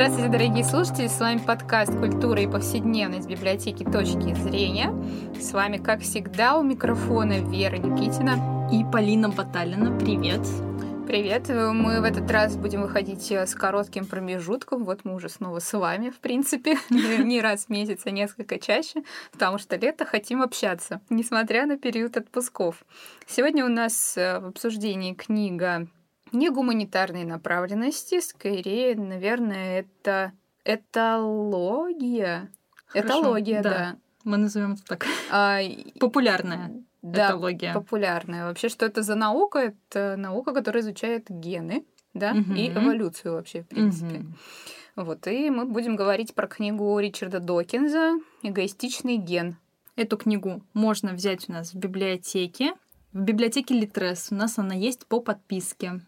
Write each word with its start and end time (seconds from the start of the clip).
Здравствуйте, 0.00 0.32
дорогие 0.32 0.64
слушатели! 0.64 1.08
С 1.08 1.20
вами 1.20 1.42
подкаст 1.46 1.94
«Культура 1.94 2.40
и 2.40 2.46
повседневность» 2.46 3.28
библиотеки 3.28 3.84
«Точки 3.84 4.32
зрения». 4.32 4.94
С 5.38 5.52
вами, 5.52 5.76
как 5.76 6.00
всегда, 6.00 6.56
у 6.56 6.62
микрофона 6.62 7.40
Вера 7.40 7.76
Никитина 7.76 8.66
и 8.72 8.82
Полина 8.90 9.28
Баталина. 9.28 9.98
Привет! 9.98 10.40
Привет! 11.06 11.50
Мы 11.50 12.00
в 12.00 12.04
этот 12.04 12.30
раз 12.30 12.56
будем 12.56 12.80
выходить 12.80 13.30
с 13.30 13.54
коротким 13.54 14.06
промежутком. 14.06 14.84
Вот 14.84 15.00
мы 15.04 15.14
уже 15.14 15.28
снова 15.28 15.58
с 15.58 15.70
вами, 15.70 16.08
в 16.08 16.18
принципе. 16.20 16.78
Не 16.88 17.42
раз 17.42 17.66
в 17.66 17.68
месяц, 17.68 18.00
а 18.06 18.10
несколько 18.10 18.58
чаще, 18.58 19.02
потому 19.32 19.58
что 19.58 19.76
лето 19.76 20.06
хотим 20.06 20.40
общаться, 20.40 21.02
несмотря 21.10 21.66
на 21.66 21.76
период 21.76 22.16
отпусков. 22.16 22.86
Сегодня 23.26 23.66
у 23.66 23.68
нас 23.68 24.16
э, 24.16 24.40
в 24.40 24.46
обсуждении 24.46 25.12
книга 25.12 25.88
не 26.32 26.50
гуманитарной 26.50 27.24
направленности, 27.24 28.20
скорее, 28.20 28.96
наверное, 28.96 29.80
это 29.80 30.32
этология. 30.64 32.50
Хорошо, 32.86 33.20
этология, 33.20 33.62
да. 33.62 33.70
да. 33.70 33.96
Мы 34.24 34.36
назовем 34.36 34.72
это 34.72 34.84
так. 34.84 35.06
А, 35.30 35.60
Популярная 35.98 36.72
да, 37.02 37.28
этология. 37.28 37.72
популярная. 37.72 38.46
Вообще, 38.46 38.68
что 38.68 38.86
это 38.86 39.02
за 39.02 39.14
наука? 39.14 39.58
Это 39.90 40.16
наука, 40.16 40.52
которая 40.52 40.82
изучает 40.82 41.26
гены, 41.28 41.84
да, 42.14 42.32
угу. 42.32 42.52
и 42.54 42.68
эволюцию 42.68 43.34
вообще, 43.34 43.62
в 43.62 43.68
принципе. 43.68 44.20
Угу. 44.20 44.26
Вот, 44.96 45.26
и 45.26 45.50
мы 45.50 45.64
будем 45.64 45.96
говорить 45.96 46.34
про 46.34 46.46
книгу 46.46 46.98
Ричарда 46.98 47.40
Докинза 47.40 48.18
«Эгоистичный 48.42 49.16
ген». 49.16 49.56
Эту 49.96 50.16
книгу 50.16 50.62
можно 50.74 51.12
взять 51.12 51.48
у 51.48 51.52
нас 51.52 51.72
в 51.72 51.76
библиотеке. 51.76 52.74
В 53.12 53.20
библиотеке 53.20 53.74
Литрес 53.74 54.28
у 54.30 54.34
нас 54.34 54.58
она 54.58 54.74
есть 54.74 55.06
по 55.06 55.20
подписке 55.20 56.00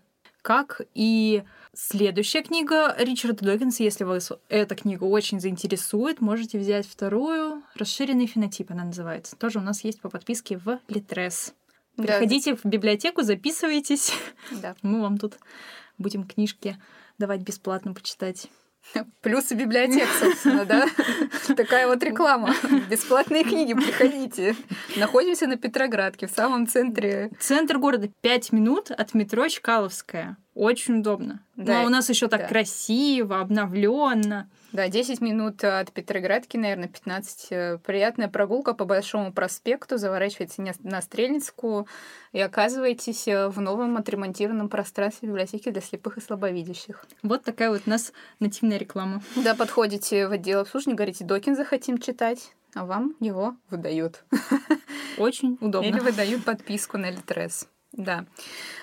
как 0.43 0.83
и 0.95 1.45
следующая 1.73 2.43
книга 2.43 2.95
Ричарда 2.99 3.45
Докинса. 3.45 3.83
Если 3.83 4.05
вас 4.05 4.33
эта 4.49 4.75
книга 4.75 5.05
очень 5.05 5.41
заинтересует, 5.41 6.21
можете 6.21 6.59
взять 6.59 6.87
вторую. 6.87 7.63
«Расширенный 7.75 8.27
фенотип» 8.27 8.71
она 8.73 8.85
называется. 8.85 9.37
Тоже 9.37 9.61
у 9.61 9.63
нас 9.63 9.85
есть 9.85 10.01
по 10.01 10.11
подписке 10.11 10.59
в 10.59 10.81
Литрес. 10.89 11.55
Приходите 11.97 12.53
да. 12.53 12.59
в 12.63 12.65
библиотеку, 12.65 13.23
записывайтесь. 13.23 14.13
Да. 14.51 14.75
Мы 14.83 15.01
вам 15.01 15.19
тут 15.19 15.39
будем 15.99 16.25
книжки 16.25 16.77
давать 17.19 17.43
бесплатно 17.43 17.95
почитать. 17.95 18.49
Плюсы 19.23 19.55
библиотек, 19.55 20.09
собственно, 20.21 20.65
да? 20.65 20.87
Такая 21.57 21.87
вот 21.87 22.03
реклама. 22.03 22.55
Бесплатные 22.91 23.45
книги, 23.45 23.75
приходите. 23.75 24.57
Находимся 24.97 25.47
на 25.47 25.57
Петроградке, 25.57 26.27
в 26.27 26.31
самом 26.31 26.67
центре. 26.67 27.31
Центр 27.39 27.79
города. 27.79 28.09
Пять 28.21 28.53
минут 28.53 28.91
от 28.91 29.15
метро 29.15 29.49
Чкаловская. 29.49 30.37
Очень 30.55 30.99
удобно. 30.99 31.43
Да, 31.57 31.81
Но 31.81 31.87
у 31.87 31.89
нас 31.89 32.11
еще 32.11 32.29
так 32.29 32.43
да. 32.43 32.49
красиво, 32.49 33.41
обновленно. 33.41 34.51
Да, 34.73 34.89
10 34.89 35.21
минут 35.21 35.65
от 35.65 35.93
Петроградки, 35.93 36.57
наверное, 36.57 36.89
15. 36.89 37.47
Э, 37.51 37.79
приятная 37.79 38.29
прогулка 38.29 38.75
по 38.75 38.85
Большому 38.85 39.33
проспекту, 39.33 39.97
заворачиваете 39.97 40.75
на 40.83 41.01
Стрельницкую 41.01 41.87
и 42.33 42.41
оказываетесь 42.41 43.29
э, 43.29 43.49
в 43.49 43.61
новом 43.61 43.97
отремонтированном 43.97 44.69
пространстве 44.69 45.29
библиотеки 45.29 45.71
для 45.71 45.81
слепых 45.81 46.19
и 46.19 46.21
слабовидящих. 46.21 47.05
Вот 47.23 47.45
такая 47.45 47.71
вот 47.71 47.83
у 47.87 47.91
нас 47.91 48.13
нативная 48.39 48.79
реклама. 48.79 49.23
Да, 49.37 49.55
подходите 49.55 50.29
в 50.29 50.33
отдел 50.33 50.61
обслуживания, 50.61 50.97
говорите, 50.97 51.25
Докин 51.25 51.57
захотим 51.57 51.99
читать, 51.99 52.55
а 52.75 52.85
вам 52.85 53.15
его 53.21 53.57
выдают. 53.71 54.25
Очень 55.19 55.57
удобно. 55.61 55.87
Или 55.87 55.99
выдают 55.99 56.45
подписку 56.45 56.99
на 56.99 57.11
Литрес. 57.11 57.69
Да. 57.93 58.25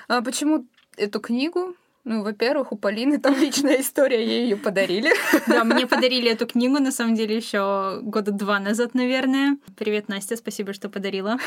А 0.08 0.22
почему 0.22 0.68
эту 1.00 1.20
книгу 1.20 1.76
ну, 2.06 2.24
во-первых, 2.24 2.72
у 2.72 2.78
Полины 2.78 3.20
там 3.20 3.36
личная 3.38 3.82
история, 3.82 4.26
ей 4.26 4.44
ее 4.44 4.58
подарили. 4.58 5.12
Да, 5.48 5.64
мне 5.64 5.86
подарили 5.86 6.32
эту 6.32 6.48
книгу, 6.48 6.80
на 6.80 6.92
самом 6.92 7.14
деле, 7.14 7.36
еще 7.36 8.00
года 8.02 8.32
два 8.32 8.60
назад, 8.60 8.94
наверное. 8.94 9.58
Привет, 9.78 10.08
Настя, 10.08 10.36
спасибо, 10.38 10.74
что 10.74 10.90
подарила. 10.90 11.38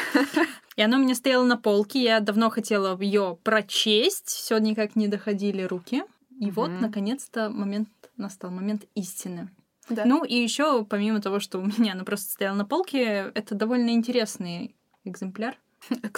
И 0.77 0.83
она 0.83 0.99
у 0.99 1.01
меня 1.01 1.15
стояла 1.15 1.45
на 1.45 1.57
полке, 1.57 2.03
я 2.03 2.21
давно 2.21 2.51
хотела 2.51 2.97
ее 3.01 3.39
прочесть, 3.43 4.29
все 4.29 4.59
никак 4.59 4.95
не 4.95 5.09
доходили 5.09 5.63
руки. 5.63 6.05
И 6.39 6.51
вот, 6.51 6.71
наконец-то, 6.71 7.49
момент 7.49 7.89
настал, 8.17 8.51
момент 8.51 8.85
истины. 8.95 9.49
Да. 9.89 10.05
Ну 10.05 10.23
и 10.23 10.35
еще, 10.35 10.85
помимо 10.85 11.21
того, 11.21 11.41
что 11.41 11.59
у 11.59 11.65
меня 11.65 11.93
она 11.93 12.05
просто 12.05 12.31
стояла 12.31 12.57
на 12.57 12.65
полке, 12.65 13.33
это 13.35 13.55
довольно 13.55 13.91
интересный 13.91 14.77
экземпляр. 15.05 15.57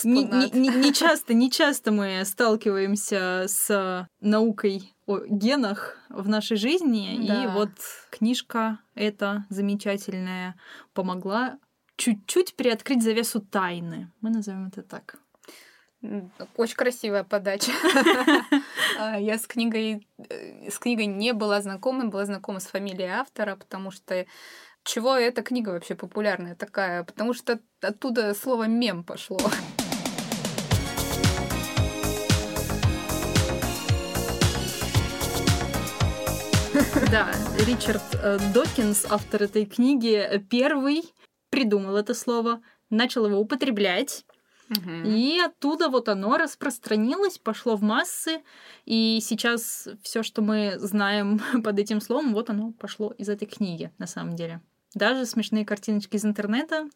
Не, 0.05 0.51
не, 0.51 0.69
не 0.69 0.93
часто, 0.93 1.35
не 1.35 1.51
часто 1.51 1.91
мы 1.91 2.25
сталкиваемся 2.25 3.45
с 3.49 4.09
наукой 4.21 4.95
о 5.07 5.21
генах 5.27 5.97
в 6.09 6.29
нашей 6.29 6.57
жизни, 6.57 7.27
да. 7.27 7.45
и 7.45 7.47
вот 7.49 7.71
книжка 8.11 8.81
эта 8.95 9.47
замечательная 9.49 10.57
помогла 10.93 11.59
чуть-чуть 11.97 12.57
приоткрыть 12.57 13.03
завесу 13.03 13.41
тайны. 13.41 14.11
Мы 14.21 14.31
назовем 14.31 14.67
это 14.67 14.83
так. 14.83 15.19
Очень 16.57 16.77
красивая 16.77 17.25
подача. 17.25 17.73
А, 18.97 19.19
я 19.19 19.39
с 19.39 19.47
книгой, 19.49 20.07
э, 20.29 20.71
с 20.71 20.79
книгой 20.79 21.07
не 21.07 21.33
была 21.33 21.61
знакома, 21.61 22.05
была 22.05 22.27
знакома 22.27 22.61
с 22.61 22.67
фамилией 22.67 23.09
автора, 23.09 23.57
потому 23.57 23.91
что 23.91 24.25
чего 24.85 25.17
эта 25.17 25.43
книга 25.43 25.71
вообще 25.71 25.95
популярная 25.95 26.55
такая? 26.55 27.05
Потому 27.05 27.35
что 27.35 27.59
оттуда 27.81 28.35
слово 28.35 28.65
мем 28.65 29.03
пошло. 29.03 29.39
Да, 37.11 37.33
Ричард 37.67 38.03
э, 38.15 38.39
Докинс, 38.53 39.07
автор 39.09 39.45
этой 39.45 39.65
книги, 39.65 40.45
первый 40.51 41.03
придумал 41.51 41.97
это 41.97 42.15
слово, 42.15 42.61
начал 42.91 43.27
его 43.27 43.39
употреблять. 43.39 44.25
Угу. 44.71 45.09
И 45.09 45.39
оттуда 45.39 45.89
вот 45.89 46.09
оно 46.09 46.37
распространилось, 46.37 47.39
пошло 47.39 47.77
в 47.77 47.83
массы, 47.83 48.43
и 48.87 49.21
сейчас 49.23 49.89
все, 50.03 50.23
что 50.23 50.43
мы 50.43 50.75
знаем 50.79 51.41
под 51.63 51.79
этим 51.79 52.01
словом, 52.01 52.33
вот 52.33 52.51
оно 52.51 52.73
пошло 52.73 53.13
из 53.13 53.29
этой 53.29 53.47
книги, 53.47 53.93
на 53.99 54.07
самом 54.07 54.37
деле. 54.37 54.61
Даже 54.95 55.27
смешные 55.27 55.65
картиночки 55.65 56.17
из 56.17 56.25
интернета 56.25 56.89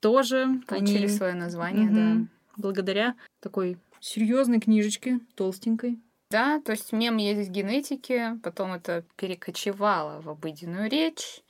тоже 0.00 0.60
получили 0.66 1.06
они... 1.06 1.08
свое 1.08 1.34
название, 1.34 1.86
угу. 1.86 1.94
да. 1.94 2.28
Благодаря 2.56 3.14
такой 3.40 3.78
серьезной 4.00 4.60
книжечке, 4.60 5.20
толстенькой. 5.34 6.00
Да, 6.30 6.60
то 6.60 6.72
есть 6.72 6.92
мем 6.92 7.18
есть 7.18 7.48
в 7.48 7.52
генетике, 7.52 8.38
потом 8.42 8.72
это 8.72 9.04
перекочевало 9.16 10.20
в 10.20 10.28
обыденную 10.28 10.90
речь. 10.90 11.42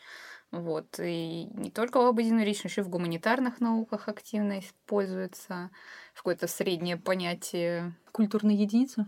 Вот. 0.51 1.01
И 1.01 1.49
не 1.55 1.71
только 1.71 2.01
в 2.01 2.07
обыденную 2.07 2.45
речь, 2.45 2.63
но 2.63 2.69
еще 2.69 2.83
и 2.83 2.85
в 2.85 2.89
гуманитарных 2.89 3.61
науках 3.61 4.09
активно 4.09 4.61
используется 4.61 5.71
в 6.13 6.19
какое-то 6.19 6.47
среднее 6.47 6.97
понятие. 6.97 7.95
Культурной 8.13 8.55
единицы? 8.55 9.07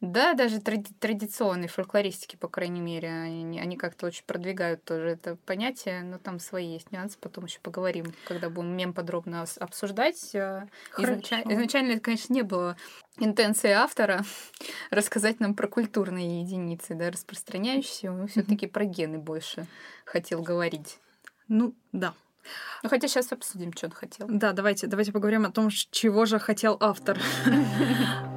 Да, 0.00 0.34
даже 0.34 0.60
тради- 0.60 0.94
традиционные 1.00 1.68
фольклористики, 1.68 2.36
по 2.36 2.46
крайней 2.46 2.80
мере, 2.80 3.08
они, 3.08 3.58
они 3.58 3.76
как-то 3.76 4.06
очень 4.06 4.22
продвигают 4.24 4.84
тоже 4.84 5.08
это 5.08 5.34
понятие, 5.44 6.02
но 6.02 6.18
там 6.18 6.38
свои 6.38 6.74
есть 6.74 6.92
нюансы, 6.92 7.18
потом 7.18 7.46
еще 7.46 7.58
поговорим, 7.60 8.14
когда 8.24 8.48
будем 8.48 8.76
мем 8.76 8.92
подробно 8.92 9.44
обсуждать. 9.58 10.34
Э, 10.36 10.68
изначально, 10.98 11.52
изначально 11.52 11.92
это, 11.92 12.00
конечно, 12.00 12.32
не 12.32 12.42
было 12.42 12.76
интенции 13.18 13.70
автора 13.70 14.24
рассказать 14.90 15.40
нам 15.40 15.54
про 15.54 15.66
культурные 15.66 16.42
единицы, 16.42 16.94
да, 16.94 17.10
распространяющиеся, 17.10 18.12
он 18.12 18.28
все-таки 18.28 18.68
про 18.68 18.84
гены 18.84 19.18
больше 19.18 19.66
хотел 20.04 20.42
говорить. 20.42 21.00
Ну, 21.48 21.74
да. 21.90 22.14
Ну, 22.84 22.88
хотя 22.88 23.08
сейчас 23.08 23.32
обсудим, 23.32 23.72
что 23.72 23.86
он 23.86 23.92
хотел. 23.92 24.28
Да, 24.30 24.52
давайте, 24.52 24.86
давайте 24.86 25.10
поговорим 25.10 25.44
о 25.44 25.50
том, 25.50 25.70
чего 25.70 26.24
же 26.24 26.38
хотел 26.38 26.76
автор. 26.78 27.18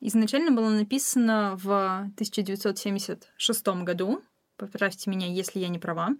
изначально 0.00 0.50
была 0.50 0.70
написана 0.70 1.56
в 1.56 2.10
1976 2.14 3.66
году. 3.84 4.22
Поправьте 4.56 5.10
меня, 5.10 5.26
если 5.26 5.58
я 5.58 5.68
не 5.68 5.78
права. 5.78 6.10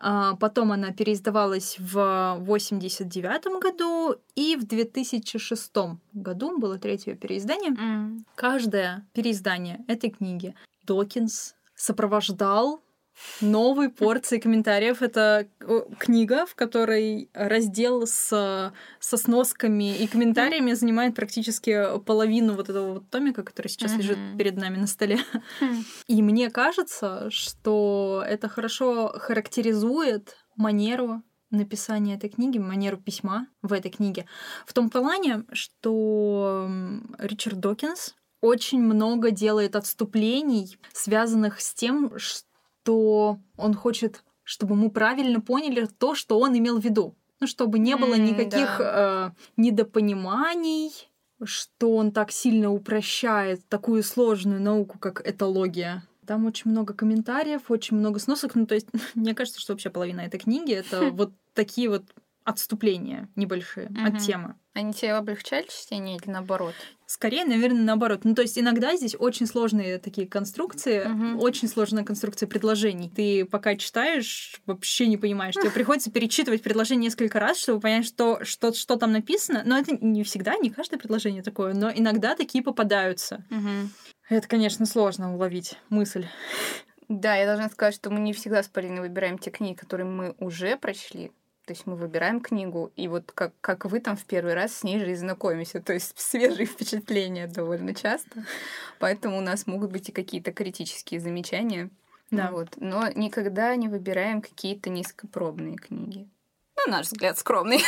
А, 0.00 0.36
потом 0.36 0.72
она 0.72 0.92
переиздавалась 0.92 1.76
в 1.78 1.98
1989 2.34 3.60
году, 3.60 4.16
и 4.36 4.56
в 4.56 4.66
2006 4.66 5.72
году 6.12 6.58
было 6.58 6.78
третье 6.78 7.14
переиздание. 7.14 7.72
Mm. 7.72 8.20
Каждое 8.34 9.06
переиздание 9.12 9.84
этой 9.88 10.10
книги 10.10 10.54
Докинс 10.84 11.56
сопровождал 11.74 12.80
новой 13.40 13.90
порции 13.90 14.38
комментариев. 14.38 15.02
Это 15.02 15.48
э, 15.60 15.80
книга, 15.98 16.46
в 16.46 16.54
которой 16.54 17.30
раздел 17.34 18.06
с, 18.06 18.72
со 19.00 19.16
сносками 19.16 19.96
и 19.96 20.06
комментариями 20.06 20.72
занимает 20.72 21.14
практически 21.14 21.98
половину 22.04 22.54
вот 22.54 22.68
этого 22.68 22.94
вот 22.94 23.10
томика, 23.10 23.42
который 23.42 23.68
сейчас 23.68 23.92
mm-hmm. 23.92 23.98
лежит 23.98 24.18
перед 24.36 24.56
нами 24.56 24.76
на 24.76 24.86
столе. 24.86 25.18
Mm. 25.60 25.84
И 26.06 26.22
мне 26.22 26.50
кажется, 26.50 27.28
что 27.30 28.24
это 28.26 28.48
хорошо 28.48 29.12
характеризует 29.16 30.36
манеру 30.56 31.22
написание 31.50 32.16
этой 32.16 32.30
книги, 32.30 32.58
манеру 32.58 32.98
письма 32.98 33.48
в 33.62 33.72
этой 33.72 33.90
книге. 33.90 34.26
В 34.66 34.72
том 34.72 34.90
плане, 34.90 35.44
что 35.52 36.68
Ричард 37.18 37.58
Докинс 37.58 38.14
очень 38.40 38.80
много 38.80 39.30
делает 39.30 39.74
отступлений, 39.74 40.78
связанных 40.92 41.60
с 41.60 41.74
тем, 41.74 42.18
что 42.18 42.47
он 42.94 43.74
хочет, 43.74 44.24
чтобы 44.42 44.76
мы 44.76 44.90
правильно 44.90 45.40
поняли 45.40 45.86
то, 45.98 46.14
что 46.14 46.38
он 46.38 46.56
имел 46.56 46.80
в 46.80 46.84
виду. 46.84 47.14
Ну, 47.40 47.46
чтобы 47.46 47.78
не 47.78 47.96
было 47.96 48.14
никаких 48.14 48.78
да. 48.78 49.32
э, 49.36 49.40
недопониманий, 49.56 50.90
что 51.44 51.94
он 51.94 52.10
так 52.10 52.32
сильно 52.32 52.72
упрощает 52.72 53.66
такую 53.68 54.02
сложную 54.02 54.60
науку, 54.60 54.98
как 54.98 55.26
этология. 55.28 56.02
Там 56.26 56.46
очень 56.46 56.70
много 56.70 56.94
комментариев, 56.94 57.70
очень 57.70 57.96
много 57.96 58.18
сносок. 58.18 58.54
Ну, 58.54 58.66
то 58.66 58.74
есть, 58.74 58.88
мне 59.14 59.34
кажется, 59.34 59.60
что 59.60 59.72
вообще 59.72 59.90
половина 59.90 60.22
этой 60.22 60.40
книги 60.40 60.72
это 60.72 61.10
вот 61.12 61.32
такие 61.54 61.88
вот 61.88 62.04
отступления 62.44 63.28
небольшие 63.36 63.90
от 64.04 64.18
темы. 64.20 64.54
Они 64.78 64.92
тебе 64.92 65.14
облегчали 65.14 65.66
чтение 65.68 66.18
или 66.18 66.30
наоборот? 66.30 66.72
Скорее, 67.04 67.44
наверное, 67.44 67.82
наоборот. 67.82 68.20
Ну, 68.22 68.36
то 68.36 68.42
есть 68.42 68.56
иногда 68.56 68.94
здесь 68.94 69.16
очень 69.18 69.48
сложные 69.48 69.98
такие 69.98 70.28
конструкции, 70.28 71.04
угу. 71.04 71.42
очень 71.42 71.66
сложная 71.66 72.04
конструкция 72.04 72.46
предложений. 72.46 73.10
Ты 73.16 73.44
пока 73.44 73.74
читаешь, 73.74 74.60
вообще 74.66 75.08
не 75.08 75.16
понимаешь. 75.16 75.54
Тебе 75.54 75.70
приходится 75.74 76.12
перечитывать 76.12 76.62
предложение 76.62 77.06
несколько 77.06 77.40
раз, 77.40 77.58
чтобы 77.58 77.80
понять, 77.80 78.06
что, 78.06 78.44
что, 78.44 78.72
что 78.72 78.94
там 78.94 79.10
написано. 79.10 79.64
Но 79.66 79.76
это 79.76 79.96
не 80.00 80.22
всегда, 80.22 80.56
не 80.56 80.70
каждое 80.70 80.98
предложение 80.98 81.42
такое, 81.42 81.74
но 81.74 81.90
иногда 81.90 82.36
такие 82.36 82.62
попадаются. 82.62 83.44
Угу. 83.50 83.90
Это, 84.28 84.46
конечно, 84.46 84.86
сложно 84.86 85.34
уловить 85.34 85.74
мысль. 85.88 86.26
Да, 87.08 87.34
я 87.34 87.46
должна 87.46 87.68
сказать, 87.68 87.96
что 87.96 88.10
мы 88.10 88.20
не 88.20 88.32
всегда 88.32 88.62
с 88.62 88.68
Полиной 88.68 89.00
выбираем 89.00 89.38
те 89.38 89.50
книги, 89.50 89.74
которые 89.74 90.06
мы 90.06 90.36
уже 90.38 90.76
прочли. 90.76 91.32
То 91.68 91.74
есть 91.74 91.86
мы 91.86 91.96
выбираем 91.96 92.40
книгу, 92.40 92.90
и 92.96 93.08
вот 93.08 93.30
как, 93.30 93.52
как 93.60 93.84
вы 93.84 94.00
там 94.00 94.16
в 94.16 94.24
первый 94.24 94.54
раз 94.54 94.74
с 94.74 94.84
ней 94.84 94.98
же 95.00 95.10
и 95.10 95.14
знакомимся. 95.14 95.82
То 95.82 95.92
есть 95.92 96.14
свежие 96.18 96.64
впечатления 96.64 97.46
довольно 97.46 97.94
часто. 97.94 98.42
Поэтому 98.98 99.36
у 99.36 99.42
нас 99.42 99.66
могут 99.66 99.92
быть 99.92 100.08
и 100.08 100.12
какие-то 100.12 100.50
критические 100.50 101.20
замечания. 101.20 101.90
Да. 102.30 102.50
Вот. 102.52 102.70
Но 102.78 103.06
никогда 103.14 103.76
не 103.76 103.88
выбираем 103.88 104.40
какие-то 104.40 104.88
низкопробные 104.88 105.76
книги. 105.76 106.26
На 106.86 106.92
наш 106.92 107.06
взгляд, 107.08 107.36
скромные. 107.36 107.80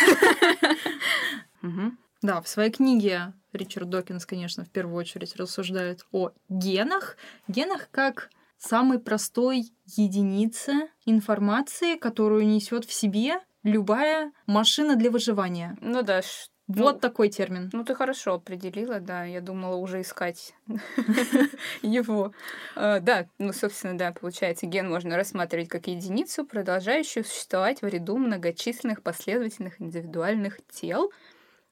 Да, 2.22 2.42
в 2.42 2.48
своей 2.48 2.70
книге 2.70 3.32
Ричард 3.54 3.88
Докинс, 3.88 4.26
конечно, 4.26 4.66
в 4.66 4.68
первую 4.68 4.96
очередь 4.96 5.36
рассуждает 5.36 6.04
о 6.12 6.32
генах. 6.50 7.16
Генах 7.48 7.88
как 7.90 8.28
самой 8.58 8.98
простой 8.98 9.72
единице 9.86 10.90
информации, 11.06 11.96
которую 11.96 12.46
несет 12.46 12.84
в 12.84 12.92
себе 12.92 13.40
любая 13.62 14.32
машина 14.46 14.96
для 14.96 15.10
выживания. 15.10 15.76
Ну 15.80 16.02
да. 16.02 16.22
Вот 16.68 16.94
ну, 16.94 17.00
такой 17.00 17.30
термин. 17.30 17.68
Ну, 17.72 17.84
ты 17.84 17.96
хорошо 17.96 18.34
определила, 18.34 19.00
да. 19.00 19.24
Я 19.24 19.40
думала 19.40 19.74
уже 19.74 20.02
искать 20.02 20.54
его. 21.82 22.32
А, 22.76 23.00
да, 23.00 23.26
ну, 23.38 23.52
собственно, 23.52 23.98
да, 23.98 24.12
получается, 24.12 24.66
ген 24.66 24.88
можно 24.88 25.16
рассматривать 25.16 25.68
как 25.68 25.88
единицу, 25.88 26.44
продолжающую 26.44 27.24
существовать 27.24 27.82
в 27.82 27.88
ряду 27.88 28.18
многочисленных 28.18 29.02
последовательных 29.02 29.80
индивидуальных 29.80 30.58
тел, 30.70 31.10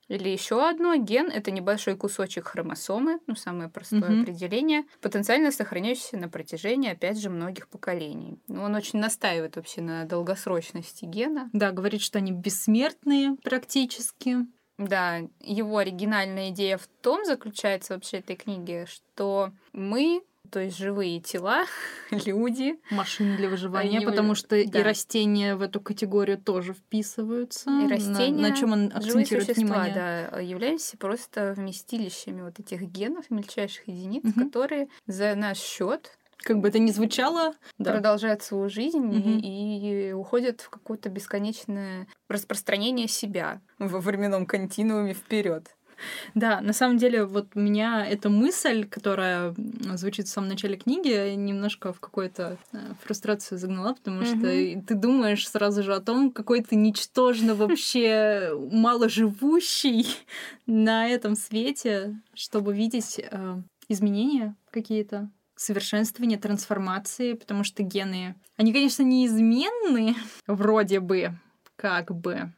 или 0.09 0.29
еще 0.29 0.69
одно, 0.69 0.97
ген— 0.97 1.31
это 1.33 1.51
небольшой 1.51 1.97
кусочек 1.97 2.49
хромосомы, 2.49 3.21
ну, 3.27 3.37
самое 3.37 3.69
простое 3.69 4.11
угу. 4.11 4.23
определение, 4.23 4.85
потенциально 5.01 5.53
сохраняющийся 5.53 6.17
на 6.17 6.29
протяжении, 6.29 6.91
опять 6.91 7.21
же, 7.21 7.31
многих 7.31 7.69
поколений. 7.69 8.39
Ну, 8.49 8.63
он 8.63 8.75
очень 8.75 8.99
настаивает 8.99 9.57
вообще 9.57 9.83
на 9.83 10.05
долгосрочности 10.05 11.05
гена. 11.05 11.51
Да, 11.53 11.73
говорит, 11.73 12.01
что 12.01 12.19
они 12.19 12.33
бессмертные 12.33 13.37
практически. 13.43 14.39
Да, 14.79 15.19
его 15.41 15.79
оригинальная 15.79 16.51
идея 16.51 16.79
в 16.79 16.87
том 17.03 17.25
заключается 17.25 17.95
вообще 17.95 18.19
этой 18.19 18.37
книги, 18.37 18.87
что 18.89 19.51
мы 19.73 20.23
то 20.51 20.61
есть 20.61 20.77
живые 20.77 21.21
тела, 21.21 21.65
люди. 22.11 22.79
Машины 22.91 23.37
для 23.37 23.49
выживания, 23.49 24.01
потому 24.01 24.35
что 24.35 24.51
да. 24.51 24.81
и 24.81 24.83
растения 24.83 25.55
в 25.57 25.63
эту 25.63 25.81
категорию 25.81 26.39
тоже 26.39 26.75
вписываются. 26.75 27.71
И 27.71 27.89
растения, 27.89 28.43
на, 28.43 28.49
на 28.49 28.57
чем 28.57 28.73
он 28.73 28.87
акцентирует 28.95 29.49
существа, 29.49 29.55
внимание? 29.55 29.95
Да, 30.31 30.41
являются 30.41 30.97
просто 30.97 31.55
вместилищами 31.57 32.43
вот 32.43 32.59
этих 32.59 32.83
генов, 32.83 33.31
мельчайших 33.31 33.89
единиц, 33.89 34.25
угу. 34.25 34.45
которые 34.45 34.89
за 35.07 35.35
наш 35.35 35.59
счет 35.59 36.19
как 36.43 36.61
бы 36.61 36.69
это 36.69 36.79
ни 36.79 36.91
звучало, 36.91 37.55
да. 37.79 37.93
продолжают 37.93 38.43
свою 38.43 38.69
жизнь 38.69 38.99
угу. 38.99 39.41
и, 39.43 40.09
и 40.09 40.13
уходят 40.13 40.61
в 40.61 40.71
какое-то 40.71 41.09
бесконечное 41.09 42.07
распространение 42.29 43.09
себя 43.09 43.61
во 43.79 44.01
временном 44.01 44.47
континууме 44.47 45.15
вперед. 45.15 45.75
Да, 46.35 46.61
на 46.61 46.73
самом 46.73 46.99
деле, 46.99 47.25
вот 47.25 47.55
меня 47.55 48.07
эта 48.07 48.29
мысль, 48.29 48.87
которая 48.87 49.55
звучит 49.95 50.27
в 50.27 50.31
самом 50.31 50.49
начале 50.49 50.77
книги, 50.77 51.35
немножко 51.35 51.93
в 51.93 52.01
какую-то 52.01 52.59
э, 52.73 52.79
фрустрацию 53.03 53.59
загнала, 53.59 53.95
потому 53.95 54.25
что 54.25 54.41
ты 54.41 54.95
думаешь 54.95 55.49
сразу 55.49 55.83
же 55.83 55.95
о 55.95 56.01
том, 56.01 56.31
какой 56.31 56.63
ты 56.63 56.77
ничтожно 56.77 57.55
вообще 57.55 58.53
маложивущий 58.71 60.07
на 60.67 61.09
этом 61.09 61.35
свете, 61.35 62.21
чтобы 62.35 62.75
видеть 62.75 63.21
э, 63.21 63.63
изменения 63.89 64.55
какие-то 64.71 65.31
совершенствование, 65.57 66.39
трансформации, 66.39 67.33
потому 67.33 67.65
что 67.65 67.83
гены, 67.83 68.37
они, 68.57 68.73
конечно, 68.73 69.03
неизменны, 69.03 70.15
вроде 70.47 71.01
бы, 71.01 71.33
как 71.77 72.15
бы, 72.15 72.53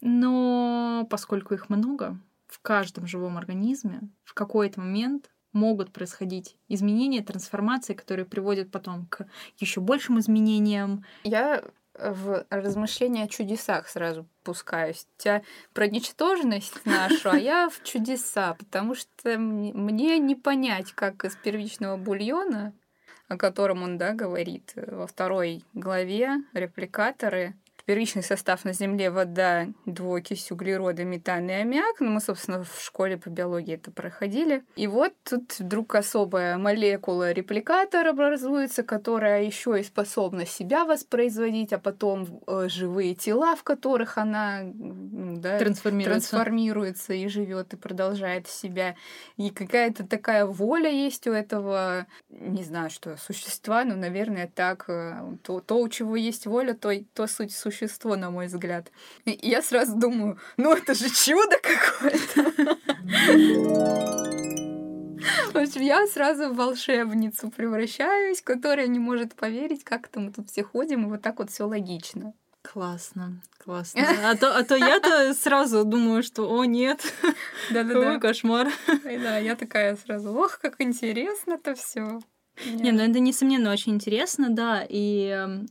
но 0.00 1.06
поскольку 1.10 1.54
их 1.54 1.68
много, 1.68 2.18
в 2.60 2.62
каждом 2.62 3.06
живом 3.06 3.38
организме 3.38 4.00
в 4.22 4.34
какой-то 4.34 4.80
момент 4.80 5.30
могут 5.52 5.92
происходить 5.92 6.56
изменения, 6.68 7.22
трансформации, 7.22 7.94
которые 7.94 8.26
приводят 8.26 8.70
потом 8.70 9.06
к 9.06 9.26
еще 9.58 9.80
большим 9.80 10.18
изменениям. 10.18 11.04
Я 11.24 11.64
в 11.94 12.46
размышления 12.50 13.24
о 13.24 13.28
чудесах 13.28 13.88
сразу 13.88 14.26
пускаюсь. 14.44 15.06
У 15.18 15.22
тебя 15.22 15.42
про 15.72 15.88
ничтожность 15.88 16.84
нашу, 16.84 17.30
а 17.30 17.38
я 17.38 17.68
в 17.68 17.82
чудеса, 17.82 18.54
потому 18.54 18.94
что 18.94 19.38
мне 19.38 20.18
не 20.18 20.34
понять, 20.34 20.92
как 20.92 21.24
из 21.24 21.36
первичного 21.36 21.96
бульона, 21.96 22.74
о 23.28 23.36
котором 23.36 23.82
он, 23.82 23.98
да, 23.98 24.12
говорит 24.12 24.72
во 24.76 25.06
второй 25.06 25.64
главе, 25.72 26.36
репликаторы, 26.52 27.54
первичный 27.90 28.22
состав 28.22 28.64
на 28.64 28.72
Земле 28.72 29.10
вода, 29.10 29.66
двуокись 29.84 30.52
углерода, 30.52 31.02
метан 31.02 31.50
и 31.50 31.54
аммиак. 31.54 31.98
Ну, 31.98 32.10
мы, 32.10 32.20
собственно, 32.20 32.62
в 32.62 32.80
школе 32.80 33.16
по 33.16 33.30
биологии 33.30 33.74
это 33.74 33.90
проходили. 33.90 34.62
И 34.76 34.86
вот 34.86 35.12
тут 35.28 35.58
вдруг 35.58 35.96
особая 35.96 36.56
молекула 36.56 37.32
репликатор 37.32 38.06
образуется, 38.06 38.84
которая 38.84 39.42
еще 39.42 39.80
и 39.80 39.82
способна 39.82 40.46
себя 40.46 40.84
воспроизводить, 40.84 41.72
а 41.72 41.78
потом 41.78 42.40
э, 42.46 42.68
живые 42.68 43.16
тела, 43.16 43.56
в 43.56 43.64
которых 43.64 44.18
она 44.18 44.60
да, 44.62 45.58
трансформируется. 45.58 46.30
трансформируется 46.30 47.12
и 47.14 47.26
живет 47.26 47.74
и 47.74 47.76
продолжает 47.76 48.46
себя. 48.46 48.94
И 49.36 49.50
какая-то 49.50 50.06
такая 50.06 50.46
воля 50.46 50.90
есть 50.90 51.26
у 51.26 51.32
этого, 51.32 52.06
не 52.28 52.62
знаю, 52.62 52.88
что 52.88 53.16
существа, 53.16 53.82
но, 53.82 53.96
наверное, 53.96 54.48
так. 54.54 54.84
Э, 54.86 55.34
то, 55.42 55.58
то 55.58 55.80
у 55.80 55.88
чего 55.88 56.14
есть 56.14 56.46
воля, 56.46 56.74
то, 56.74 56.92
то 57.14 57.26
суть 57.26 57.52
существа 57.52 57.79
существо, 57.80 58.16
на 58.16 58.30
мой 58.30 58.46
взгляд. 58.46 58.90
И 59.24 59.38
я 59.42 59.62
сразу 59.62 59.96
думаю, 59.96 60.38
ну 60.56 60.72
это 60.72 60.94
же 60.94 61.08
чудо 61.10 61.56
какое-то. 61.62 62.78
В 65.52 65.56
общем, 65.56 65.82
я 65.82 66.06
сразу 66.06 66.48
в 66.48 66.56
волшебницу 66.56 67.50
превращаюсь, 67.50 68.40
которая 68.40 68.86
не 68.86 68.98
может 68.98 69.34
поверить, 69.34 69.84
как 69.84 70.06
это 70.06 70.20
мы 70.20 70.32
тут 70.32 70.48
все 70.48 70.62
ходим, 70.62 71.06
и 71.06 71.08
вот 71.08 71.22
так 71.22 71.38
вот 71.38 71.50
все 71.50 71.64
логично. 71.64 72.32
Классно, 72.62 73.40
классно. 73.58 74.02
А 74.24 74.36
то, 74.36 74.56
а 74.56 74.62
то 74.62 74.76
я-то 74.76 75.34
сразу 75.34 75.84
думаю, 75.84 76.22
что 76.22 76.50
о 76.50 76.64
нет, 76.64 77.02
да-да-да, 77.70 78.18
кошмар. 78.18 78.68
И 78.88 79.18
да, 79.18 79.38
я 79.38 79.56
такая 79.56 79.96
сразу, 79.96 80.32
ох, 80.32 80.58
как 80.58 80.80
интересно-то 80.80 81.74
все. 81.74 82.20
Не, 82.66 82.92
ну 82.92 83.02
это 83.02 83.18
несомненно 83.20 83.72
очень 83.72 83.94
интересно, 83.94 84.50
да, 84.50 84.84
и 84.88 85.26
эм, 85.28 85.66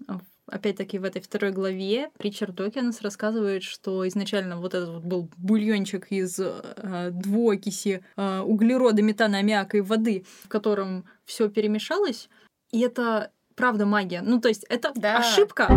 опять-таки 0.52 1.00
в 1.00 1.04
этой 1.04 1.22
второй 1.22 1.52
главе 1.52 2.10
Ричард 2.20 2.56
Докинс 2.56 3.02
рассказывает, 3.02 3.64
что 3.64 4.08
изначально 4.08 4.58
вот 4.58 4.74
этот 4.74 4.90
вот 4.90 5.04
был 5.04 5.30
бульончик 5.38 6.08
из 6.12 6.40
э, 6.40 7.10
двуокиси 7.12 8.04
э, 8.16 8.40
углерода, 8.40 9.02
метана, 9.02 9.40
аммиака 9.40 9.78
и 9.78 9.82
воды, 9.82 10.26
в 10.44 10.48
котором 10.48 11.06
все 11.26 11.50
перемешалось, 11.50 12.30
и 12.72 12.82
это 12.82 13.32
правда 13.56 13.86
магия. 13.86 14.22
Ну, 14.22 14.40
то 14.40 14.48
есть 14.48 14.66
это 14.70 14.92
да. 14.96 15.18
ошибка, 15.18 15.68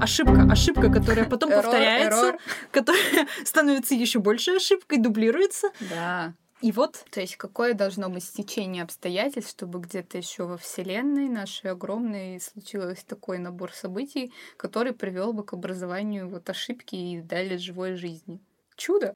ошибка, 0.00 0.46
ошибка, 0.50 0.92
которая 0.92 1.24
потом 1.24 1.50
error, 1.50 1.62
повторяется, 1.62 2.26
error. 2.28 2.38
которая 2.70 3.26
становится 3.44 3.94
еще 3.94 4.18
больше 4.18 4.52
ошибкой, 4.52 4.98
дублируется. 4.98 5.68
Да. 5.90 6.34
И 6.62 6.72
вот... 6.72 7.04
То 7.10 7.20
есть 7.20 7.36
какое 7.36 7.74
должно 7.74 8.08
быть 8.08 8.24
стечение 8.24 8.82
обстоятельств, 8.82 9.50
чтобы 9.50 9.80
где-то 9.80 10.16
еще 10.16 10.44
во 10.44 10.56
Вселенной 10.56 11.28
нашей 11.28 11.70
огромной 11.70 12.40
случилось 12.40 13.04
такой 13.04 13.38
набор 13.38 13.72
событий, 13.72 14.32
который 14.56 14.92
привел 14.92 15.32
бы 15.32 15.44
к 15.44 15.52
образованию 15.52 16.28
вот 16.28 16.48
ошибки 16.48 16.94
и 16.94 17.20
далее 17.20 17.58
живой 17.58 17.94
жизни. 17.94 18.40
Чудо! 18.76 19.14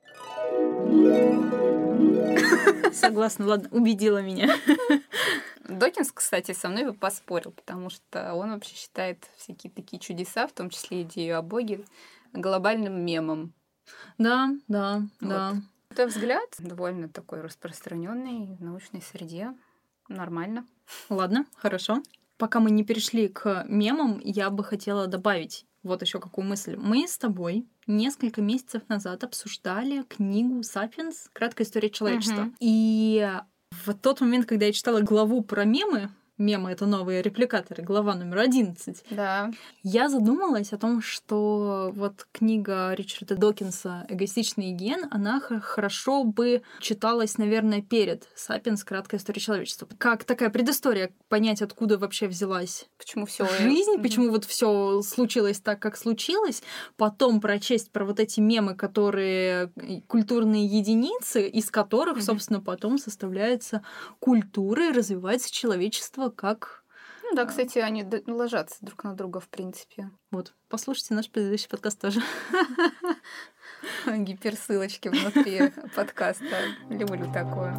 Согласна, 2.93 3.47
ладно, 3.47 3.69
убедила 3.71 4.19
меня. 4.19 4.55
Докинс, 5.69 6.11
кстати, 6.13 6.53
со 6.53 6.69
мной 6.69 6.85
бы 6.85 6.95
поспорил, 6.95 7.53
потому 7.53 7.91
что 7.91 8.35
он 8.35 8.53
вообще 8.53 8.75
считает 8.75 9.29
всякие 9.37 9.71
такие 9.71 10.01
чудеса, 10.01 10.47
в 10.47 10.53
том 10.53 10.71
числе 10.71 11.03
идею 11.03 11.39
о 11.39 11.43
Боге, 11.43 11.85
глобальным 12.33 13.05
мемом. 13.05 13.53
Да, 14.19 14.51
да, 14.69 15.03
вот. 15.21 15.29
да. 15.29 15.57
Это 15.91 16.07
взгляд 16.07 16.49
довольно 16.59 17.09
такой 17.09 17.41
распространенный 17.41 18.57
в 18.57 18.63
научной 18.63 19.03
среде. 19.03 19.55
Нормально. 20.09 20.67
Ладно, 21.09 21.47
хорошо. 21.57 22.03
Пока 22.37 22.61
мы 22.61 22.71
не 22.71 22.85
перешли 22.85 23.29
к 23.29 23.65
мемам, 23.69 24.21
я 24.23 24.51
бы 24.51 24.65
хотела 24.65 25.07
добавить 25.07 25.67
вот 25.83 26.03
еще 26.03 26.21
какую 26.21 26.47
мысль. 26.47 26.77
Мы 26.77 27.07
с 27.09 27.19
тобой 27.19 27.67
несколько 27.87 28.41
месяцев 28.41 28.83
назад 28.89 29.25
обсуждали 29.25 30.03
книгу 30.03 30.63
«Сапиенс. 30.63 31.29
Краткая 31.33 31.67
история 31.67 31.91
человечества». 31.91 32.43
Угу. 32.43 32.55
И 32.61 33.41
в 33.71 33.95
тот 33.95 34.21
момент, 34.21 34.47
когда 34.47 34.67
я 34.67 34.73
читала 34.73 35.01
главу 35.01 35.43
про 35.43 35.65
мемы, 35.65 36.11
мемы— 36.41 36.71
это 36.73 36.87
новые 36.87 37.23
репликаторы, 37.23 37.83
глава 37.83 38.15
номер 38.15 38.39
11. 38.39 39.05
Да. 39.11 39.51
Я 39.83 40.09
задумалась 40.09 40.73
о 40.73 40.79
том, 40.79 41.03
что 41.03 41.93
вот 41.95 42.27
книга 42.33 42.95
Ричарда 42.95 43.37
Докинса 43.37 44.07
«Эгоистичный 44.09 44.73
ген», 44.73 45.07
она 45.11 45.41
хорошо 45.41 46.25
бы 46.25 46.63
читалась, 46.81 47.39
наверное, 47.39 47.83
перед 47.83 48.27
«Сапиенс. 48.35 48.83
Краткая 48.83 49.21
история 49.21 49.41
человечества». 49.41 49.87
Как 49.99 50.25
такая 50.25 50.51
предыстория, 50.51 51.13
понять, 51.29 51.63
откуда 51.63 51.99
вообще 51.99 52.27
взялась 52.27 52.89
почему 52.99 53.27
все 53.27 53.47
жизнь, 53.47 53.97
mm-hmm. 53.97 54.03
почему 54.03 54.31
вот 54.31 54.45
все 54.45 55.03
случилось 55.03 55.61
так, 55.61 55.81
как 55.81 55.97
случилось, 55.97 56.63
потом 56.97 57.41
прочесть 57.41 57.91
про 57.91 58.05
вот 58.05 58.21
эти 58.21 58.41
мемы, 58.41 58.75
которые 58.75 59.73
культурные 60.07 60.67
единицы, 60.67 61.47
из 61.49 61.71
которых, 61.71 62.19
mm-hmm. 62.19 62.23
собственно, 62.23 62.61
потом 62.61 62.99
составляется 62.99 63.83
культура 64.19 64.89
и 64.89 64.93
развивается 64.93 65.53
человечество 65.53 66.30
как... 66.31 66.85
Ну 67.23 67.35
да, 67.35 67.45
кстати, 67.47 67.79
они 67.79 68.05
ложатся 68.27 68.79
друг 68.81 69.05
на 69.05 69.15
друга, 69.15 69.41
в 69.41 69.49
принципе. 69.49 70.11
Вот, 70.31 70.55
послушайте 70.69 71.15
наш 71.15 71.31
предыдущий 71.31 71.69
подкаст 71.69 72.01
тоже. 72.01 72.21
Гиперссылочки 74.07 75.09
внутри 75.09 75.71
подкаста. 75.95 76.45
Люблю 76.89 77.33
такое. 77.33 77.75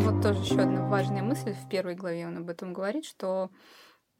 Вот 0.00 0.22
тоже 0.22 0.40
еще 0.40 0.60
одна 0.60 0.88
важная 0.88 1.22
мысль 1.22 1.52
в 1.52 1.68
первой 1.68 1.94
главе 1.94 2.26
он 2.26 2.38
об 2.38 2.48
этом 2.48 2.72
говорит, 2.72 3.04
что 3.04 3.50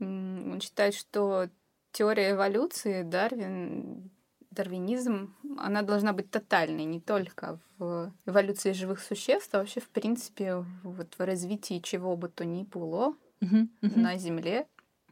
он 0.00 0.60
считает, 0.60 0.94
что 0.94 1.48
теория 1.92 2.32
эволюции 2.32 3.02
Дарвин 3.02 4.10
дарвинизм, 4.52 5.34
она 5.58 5.82
должна 5.82 6.12
быть 6.12 6.30
тотальной, 6.30 6.84
не 6.84 7.00
только 7.00 7.58
в 7.78 8.12
эволюции 8.26 8.72
живых 8.72 9.00
существ, 9.00 9.54
а 9.54 9.58
вообще, 9.58 9.80
в 9.80 9.88
принципе, 9.88 10.64
вот 10.82 11.14
в 11.18 11.20
развитии 11.24 11.80
чего 11.80 12.16
бы 12.16 12.28
то 12.28 12.44
ни 12.44 12.64
было 12.64 13.14
uh-huh, 13.40 13.68
uh-huh. 13.82 13.98
на 13.98 14.16
Земле. 14.16 14.66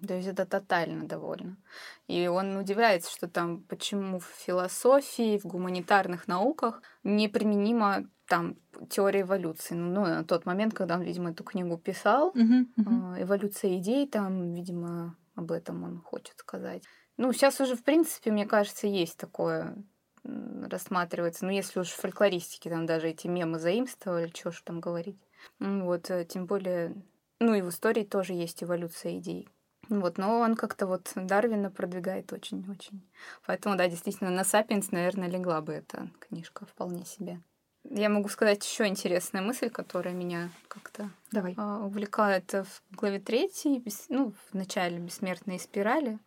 То 0.07 0.15
есть 0.15 0.29
это 0.29 0.47
тотально 0.47 1.07
довольно. 1.07 1.59
И 2.07 2.27
он 2.27 2.57
удивляется, 2.57 3.11
что 3.11 3.29
там 3.29 3.63
почему 3.65 4.19
в 4.19 4.25
философии, 4.25 5.39
в 5.39 5.45
гуманитарных 5.45 6.27
науках 6.27 6.83
неприменима 7.03 8.09
там 8.27 8.57
теория 8.89 9.23
эволюции. 9.23 9.75
Ну, 9.75 10.07
на 10.07 10.25
тот 10.25 10.47
момент, 10.47 10.73
когда 10.73 10.95
он, 10.95 11.03
видимо, 11.03 11.33
эту 11.33 11.45
книгу 11.45 11.77
писал, 11.77 12.33
uh-huh, 12.35 12.67
uh-huh. 12.79 13.23
эволюция 13.23 13.77
идей, 13.77 14.09
там, 14.09 14.55
видимо, 14.55 15.17
об 15.35 15.53
этом 15.53 15.85
он 15.85 16.01
хочет 16.01 16.37
сказать. 16.39 16.85
Ну, 17.17 17.33
сейчас 17.33 17.61
уже, 17.61 17.77
в 17.77 17.83
принципе, 17.83 18.31
мне 18.31 18.47
кажется, 18.47 18.87
есть 18.87 19.19
такое 19.19 19.77
рассматривается. 20.23 21.45
Ну, 21.45 21.51
если 21.51 21.81
уж 21.81 21.89
в 21.89 21.97
фольклористике 21.97 22.71
там 22.71 22.87
даже 22.87 23.09
эти 23.09 23.27
мемы 23.27 23.59
заимствовали, 23.59 24.31
что 24.35 24.53
ж 24.53 24.63
там 24.63 24.81
говорить. 24.81 25.19
Вот, 25.59 26.11
э, 26.11 26.25
тем 26.25 26.47
более, 26.47 26.95
ну 27.39 27.55
и 27.55 27.63
в 27.63 27.71
истории 27.71 28.05
тоже 28.05 28.35
есть 28.35 28.63
эволюция 28.63 29.19
идей. 29.19 29.49
Вот, 29.89 30.19
но 30.19 30.39
он 30.39 30.55
как-то 30.55 30.87
вот 30.87 31.11
Дарвина 31.17 31.71
продвигает 31.71 32.33
очень-очень. 32.33 33.03
Поэтому, 33.47 33.77
да, 33.77 33.89
действительно, 33.89 34.31
на 34.31 34.45
«Сапиенс», 34.45 34.93
наверное, 34.93 35.29
легла 35.29 35.61
бы 35.61 35.73
эта 35.73 36.11
книжка 36.21 36.65
вполне 36.65 37.05
себе. 37.05 37.41
Я 37.83 38.09
могу 38.09 38.29
сказать 38.29 38.65
еще 38.65 38.87
интересная 38.87 39.43
мысль, 39.43 39.71
которая 39.71 40.15
меня 40.15 40.51
как-то 40.69 41.11
Давай. 41.33 41.55
А, 41.57 41.81
увлекает 41.81 42.53
в 42.53 42.83
главе 42.95 43.19
третьей, 43.19 43.83
ну, 44.11 44.33
в 44.51 44.55
начале 44.55 44.99
«Бессмертные 44.99 45.59
спирали». 45.59 46.19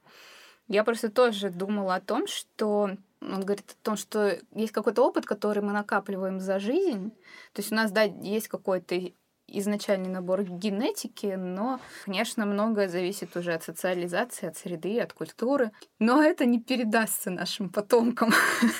Я 0.67 0.83
просто 0.83 1.09
тоже 1.09 1.49
думала 1.49 1.95
о 1.95 2.01
том, 2.01 2.27
что 2.27 2.89
он 3.21 3.41
говорит 3.41 3.71
о 3.71 3.85
том, 3.85 3.97
что 3.97 4.37
есть 4.53 4.71
какой-то 4.71 5.05
опыт, 5.05 5.25
который 5.25 5.63
мы 5.63 5.71
накапливаем 5.71 6.39
за 6.39 6.59
жизнь. 6.59 7.11
То 7.53 7.61
есть 7.61 7.71
у 7.71 7.75
нас, 7.75 7.91
да, 7.91 8.03
есть 8.03 8.47
какой-то 8.47 8.99
изначальный 9.47 10.09
набор 10.09 10.43
генетики, 10.43 11.35
но, 11.37 11.79
конечно, 12.05 12.45
многое 12.45 12.87
зависит 12.87 13.35
уже 13.37 13.53
от 13.53 13.63
социализации, 13.63 14.47
от 14.47 14.57
среды, 14.57 14.99
от 14.99 15.13
культуры. 15.13 15.71
Но 15.99 16.21
это 16.21 16.45
не 16.45 16.59
передастся 16.59 17.29
нашим 17.29 17.69
потомкам. 17.69 18.31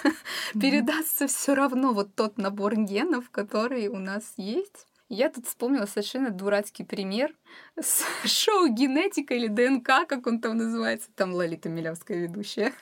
Передастся 0.53 1.27
все 1.27 1.53
равно 1.53 1.93
вот 1.93 2.15
тот 2.15 2.37
набор 2.37 2.75
генов, 2.75 3.29
который 3.29 3.87
у 3.87 3.97
нас 3.97 4.33
есть. 4.37 4.87
Я 5.10 5.29
тут 5.29 5.45
вспомнила 5.45 5.86
совершенно 5.86 6.29
дурацкий 6.29 6.83
пример 6.83 7.33
с 7.79 8.03
шоу 8.25 8.67
«Генетика» 8.67 9.33
или 9.33 9.48
ДНК, 9.48 10.07
как 10.07 10.27
он 10.27 10.39
там 10.39 10.57
называется. 10.57 11.10
Там 11.15 11.33
Лолита 11.33 11.69
Милявская 11.69 12.17
ведущая. 12.19 12.74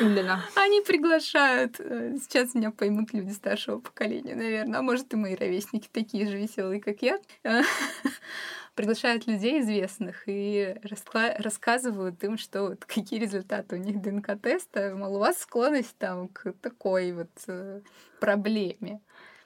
Да. 0.00 0.44
Они 0.56 0.80
приглашают, 0.80 1.76
э, 1.78 2.16
сейчас 2.20 2.54
меня 2.54 2.72
поймут 2.72 3.12
люди 3.12 3.30
старшего 3.30 3.78
поколения, 3.78 4.34
наверное, 4.34 4.80
а 4.80 4.82
может 4.82 5.12
и 5.12 5.16
мои 5.16 5.36
ровесники 5.36 5.88
такие 5.92 6.26
же 6.26 6.36
веселые, 6.38 6.80
как 6.80 7.02
я, 7.02 7.20
приглашают 8.74 9.26
людей 9.26 9.60
известных 9.60 10.24
и 10.26 10.76
рассказывают 10.82 12.22
им, 12.24 12.36
что 12.36 12.68
вот 12.68 12.84
какие 12.86 13.20
результаты 13.20 13.76
у 13.76 13.78
них 13.78 14.00
ДНК-теста, 14.02 14.94
мол, 14.96 15.16
у 15.16 15.18
вас 15.20 15.38
склонность 15.38 15.96
там 15.98 16.28
к 16.28 16.52
такой 16.60 17.12
вот 17.12 17.30
э, 17.46 17.80
проблеме. 18.20 19.00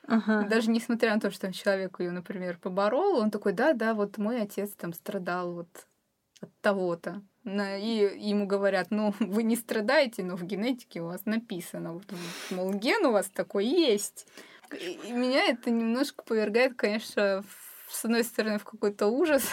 Ага. 0.09 0.47
Даже 0.49 0.71
несмотря 0.71 1.15
на 1.15 1.21
то, 1.21 1.31
что 1.31 1.53
человек 1.53 2.01
ее, 2.01 2.11
например, 2.11 2.57
поборол, 2.57 3.19
он 3.19 3.31
такой, 3.31 3.53
да, 3.53 3.75
да, 3.75 3.93
вот 3.93 4.17
мой 4.17 4.41
отец 4.41 4.71
там 4.71 4.95
страдал 4.95 5.53
вот 5.53 5.69
от 6.41 6.51
того-то. 6.63 7.23
И 7.45 8.17
ему 8.17 8.47
говорят, 8.47 8.89
ну, 8.91 9.15
вы 9.21 9.43
не 9.43 9.55
страдаете, 9.55 10.25
но 10.25 10.37
в 10.37 10.45
генетике 10.45 11.03
у 11.03 11.07
вас 11.07 11.27
написано, 11.27 11.93
вот, 11.93 12.07
мол, 12.51 12.73
ген 12.73 13.05
у 13.05 13.13
вас 13.13 13.29
такой 13.29 13.67
есть. 13.67 14.27
И 14.73 15.13
меня 15.13 15.45
это 15.45 15.71
немножко 15.71 16.25
повергает, 16.25 16.75
конечно, 16.75 17.45
с 17.91 18.05
одной 18.05 18.25
стороны, 18.25 18.59
в 18.59 18.65
какой-то 18.65 19.09
ужас, 19.09 19.45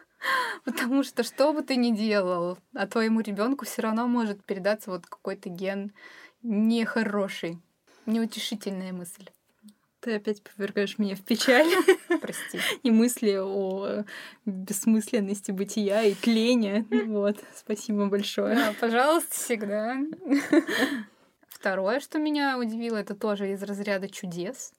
потому 0.64 1.02
что 1.02 1.24
что 1.24 1.52
бы 1.52 1.62
ты 1.62 1.76
ни 1.76 1.94
делал, 1.94 2.58
а 2.74 2.86
твоему 2.86 3.20
ребенку 3.20 3.66
все 3.66 3.82
равно 3.82 4.06
может 4.06 4.42
передаться 4.44 4.90
вот 4.90 5.06
какой-то 5.06 5.50
ген 5.50 5.92
нехороший, 6.42 7.58
неутешительная 8.06 8.94
мысль. 8.94 9.28
Ты 10.00 10.14
опять 10.14 10.42
повергаешь 10.42 10.98
меня 10.98 11.14
в 11.14 11.22
печаль. 11.22 11.66
Прости. 12.20 12.58
И 12.82 12.90
мысли 12.90 13.36
о 13.38 14.04
бессмысленности 14.46 15.50
бытия 15.50 16.02
и 16.02 16.14
тления. 16.14 16.86
Вот, 16.90 17.36
спасибо 17.54 18.06
большое. 18.06 18.54
Да, 18.54 18.74
пожалуйста, 18.80 19.34
всегда. 19.34 19.98
Второе, 21.48 22.00
что 22.00 22.18
меня 22.18 22.58
удивило, 22.58 22.96
это 22.96 23.14
тоже 23.14 23.52
из 23.52 23.62
разряда 23.62 24.08
чудес 24.08 24.72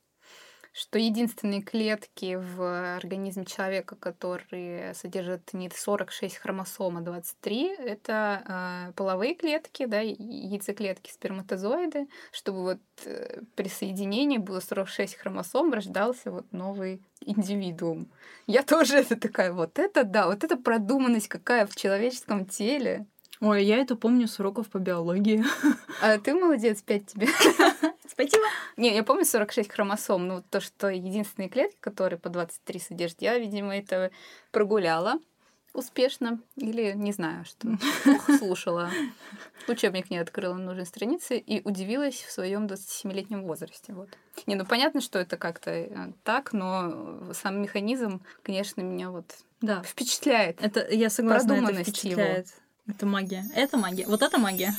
что 0.73 0.97
единственные 0.97 1.61
клетки 1.61 2.35
в 2.35 2.95
организме 2.95 3.45
человека, 3.45 3.95
которые 3.95 4.93
содержат 4.93 5.53
не 5.53 5.69
46 5.69 6.37
хромосом, 6.37 6.97
а 6.97 7.01
23, 7.01 7.75
это 7.77 8.87
э, 8.89 8.93
половые 8.93 9.35
клетки, 9.35 9.85
да, 9.85 9.99
яйцеклетки, 9.99 11.11
сперматозоиды, 11.11 12.07
чтобы 12.31 12.61
вот 12.61 12.79
э, 13.05 13.41
при 13.55 13.67
соединении 13.67 14.37
было 14.37 14.61
46 14.61 15.15
хромосом, 15.15 15.73
рождался 15.73 16.31
вот 16.31 16.51
новый 16.51 17.01
индивидуум. 17.25 18.09
Я 18.47 18.63
тоже 18.63 18.97
это 18.97 19.19
такая, 19.19 19.51
вот 19.51 19.77
это 19.77 20.03
да, 20.03 20.27
вот 20.27 20.43
это 20.43 20.57
продуманность 20.57 21.27
какая 21.27 21.65
в 21.65 21.75
человеческом 21.75 22.45
теле. 22.45 23.05
Ой, 23.41 23.65
я 23.65 23.77
это 23.77 23.95
помню 23.95 24.27
с 24.27 24.39
уроков 24.39 24.69
по 24.69 24.77
биологии. 24.77 25.43
А 26.01 26.17
ты 26.19 26.33
молодец, 26.35 26.81
пять 26.83 27.07
тебе. 27.07 27.27
Спасибо. 28.27 28.47
Не, 28.77 28.95
я 28.95 29.03
помню 29.03 29.25
46 29.25 29.71
хромосом, 29.71 30.27
ну 30.27 30.43
то, 30.49 30.59
что 30.59 30.89
единственные 30.89 31.49
клетки, 31.49 31.77
которые 31.79 32.19
по 32.19 32.29
23 32.29 32.79
содержат, 32.79 33.21
я, 33.21 33.37
видимо, 33.37 33.75
это 33.75 34.11
прогуляла. 34.51 35.19
успешно. 35.73 36.39
Или 36.57 36.91
не 36.93 37.11
знаю, 37.13 37.45
что. 37.45 37.67
Плохо 38.03 38.37
слушала. 38.37 38.91
Учебник 39.67 40.09
не 40.09 40.17
открыла 40.17 40.55
нужной 40.55 40.85
страницы 40.85 41.37
и 41.37 41.61
удивилась 41.63 42.15
в 42.15 42.31
своем 42.31 42.65
27-летнем 42.65 43.43
возрасте. 43.43 43.93
Вот. 43.93 44.09
Не, 44.47 44.55
ну 44.55 44.65
понятно, 44.65 45.01
что 45.01 45.19
это 45.19 45.37
как-то 45.37 45.71
э, 45.71 46.11
так, 46.23 46.51
но 46.53 47.33
сам 47.33 47.61
механизм, 47.61 48.21
конечно, 48.43 48.81
меня 48.81 49.11
вот 49.11 49.25
да. 49.61 49.81
впечатляет. 49.83 50.61
Это 50.61 50.85
я 50.89 51.09
согласна, 51.09 51.53
это 51.53 51.83
впечатляет. 51.83 52.47
Его. 52.47 52.95
Это 52.95 53.05
магия. 53.05 53.45
Это 53.55 53.77
магия. 53.77 54.07
Вот 54.07 54.21
это 54.21 54.37
магия. 54.37 54.73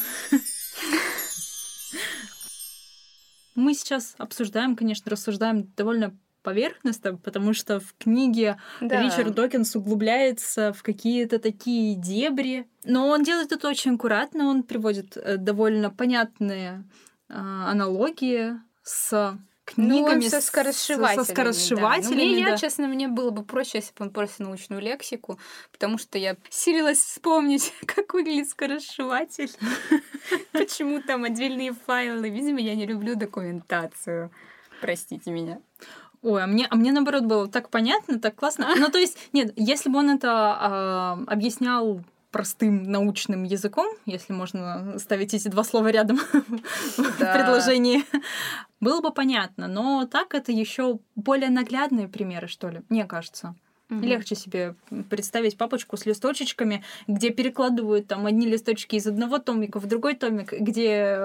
Мы 3.54 3.74
сейчас 3.74 4.14
обсуждаем, 4.18 4.76
конечно, 4.76 5.10
рассуждаем 5.10 5.70
довольно 5.76 6.16
поверхностно, 6.42 7.16
потому 7.16 7.54
что 7.54 7.80
в 7.80 7.94
книге 7.98 8.58
да. 8.80 9.02
Ричард 9.02 9.34
Докинс 9.34 9.76
углубляется 9.76 10.72
в 10.72 10.82
какие-то 10.82 11.38
такие 11.38 11.94
дебри. 11.94 12.68
Но 12.84 13.08
он 13.08 13.22
делает 13.22 13.52
это 13.52 13.68
очень 13.68 13.94
аккуратно, 13.94 14.46
он 14.46 14.62
приводит 14.64 15.16
э, 15.16 15.36
довольно 15.36 15.90
понятные 15.90 16.84
э, 17.28 17.34
аналогии 17.34 18.54
с 18.82 19.38
книгами 19.64 20.24
ну, 20.24 20.30
со 20.30 20.40
скоросшивателями. 20.40 21.24
Со 21.24 21.32
скоросшивателями 21.32 22.02
да. 22.02 22.24
Ну, 22.24 22.32
мне, 22.32 22.44
да. 22.44 22.50
я, 22.50 22.56
честно, 22.56 22.88
мне 22.88 23.08
было 23.08 23.30
бы 23.30 23.44
проще, 23.44 23.78
если 23.78 23.90
бы 23.90 24.04
он 24.04 24.10
просто 24.10 24.42
научную 24.42 24.82
лексику, 24.82 25.38
потому 25.70 25.98
что 25.98 26.18
я 26.18 26.36
силилась 26.50 26.98
вспомнить, 26.98 27.72
как 27.86 28.14
выглядит 28.14 28.48
скоросшиватель, 28.48 29.50
почему 30.52 31.00
там 31.02 31.24
отдельные 31.24 31.72
файлы. 31.72 32.28
Видимо, 32.28 32.60
я 32.60 32.74
не 32.74 32.86
люблю 32.86 33.14
документацию. 33.14 34.30
Простите 34.80 35.30
меня. 35.30 35.60
Ой, 36.22 36.42
а 36.42 36.46
мне, 36.46 36.66
а 36.70 36.76
мне 36.76 36.92
наоборот 36.92 37.24
было 37.24 37.48
так 37.48 37.68
понятно, 37.68 38.20
так 38.20 38.36
классно. 38.36 38.68
Ну, 38.76 38.88
то 38.90 38.98
есть, 38.98 39.18
нет, 39.32 39.52
если 39.56 39.88
бы 39.88 39.98
он 39.98 40.10
это 40.10 41.18
э, 41.26 41.30
объяснял 41.32 42.04
простым 42.32 42.82
научным 42.84 43.44
языком, 43.44 43.86
если 44.06 44.32
можно 44.32 44.98
ставить 44.98 45.34
эти 45.34 45.48
два 45.48 45.62
слова 45.62 45.88
рядом 45.88 46.16
в 46.96 47.18
предложении, 47.18 48.04
было 48.80 49.00
бы 49.00 49.12
понятно. 49.12 49.68
Но 49.68 50.06
так 50.06 50.34
это 50.34 50.50
еще 50.50 50.98
более 51.14 51.50
наглядные 51.50 52.08
примеры, 52.08 52.48
что 52.48 52.70
ли, 52.70 52.82
мне 52.88 53.04
кажется. 53.04 53.54
Угу. 53.90 54.00
Легче 54.00 54.34
себе 54.34 54.74
представить 55.10 55.58
папочку 55.58 55.98
с 55.98 56.06
листочками, 56.06 56.82
где 57.06 57.30
перекладывают 57.30 58.08
там 58.08 58.24
одни 58.24 58.46
листочки 58.46 58.96
из 58.96 59.06
одного 59.06 59.38
томика 59.38 59.78
в 59.78 59.86
другой 59.86 60.14
томик, 60.14 60.52
где 60.52 61.18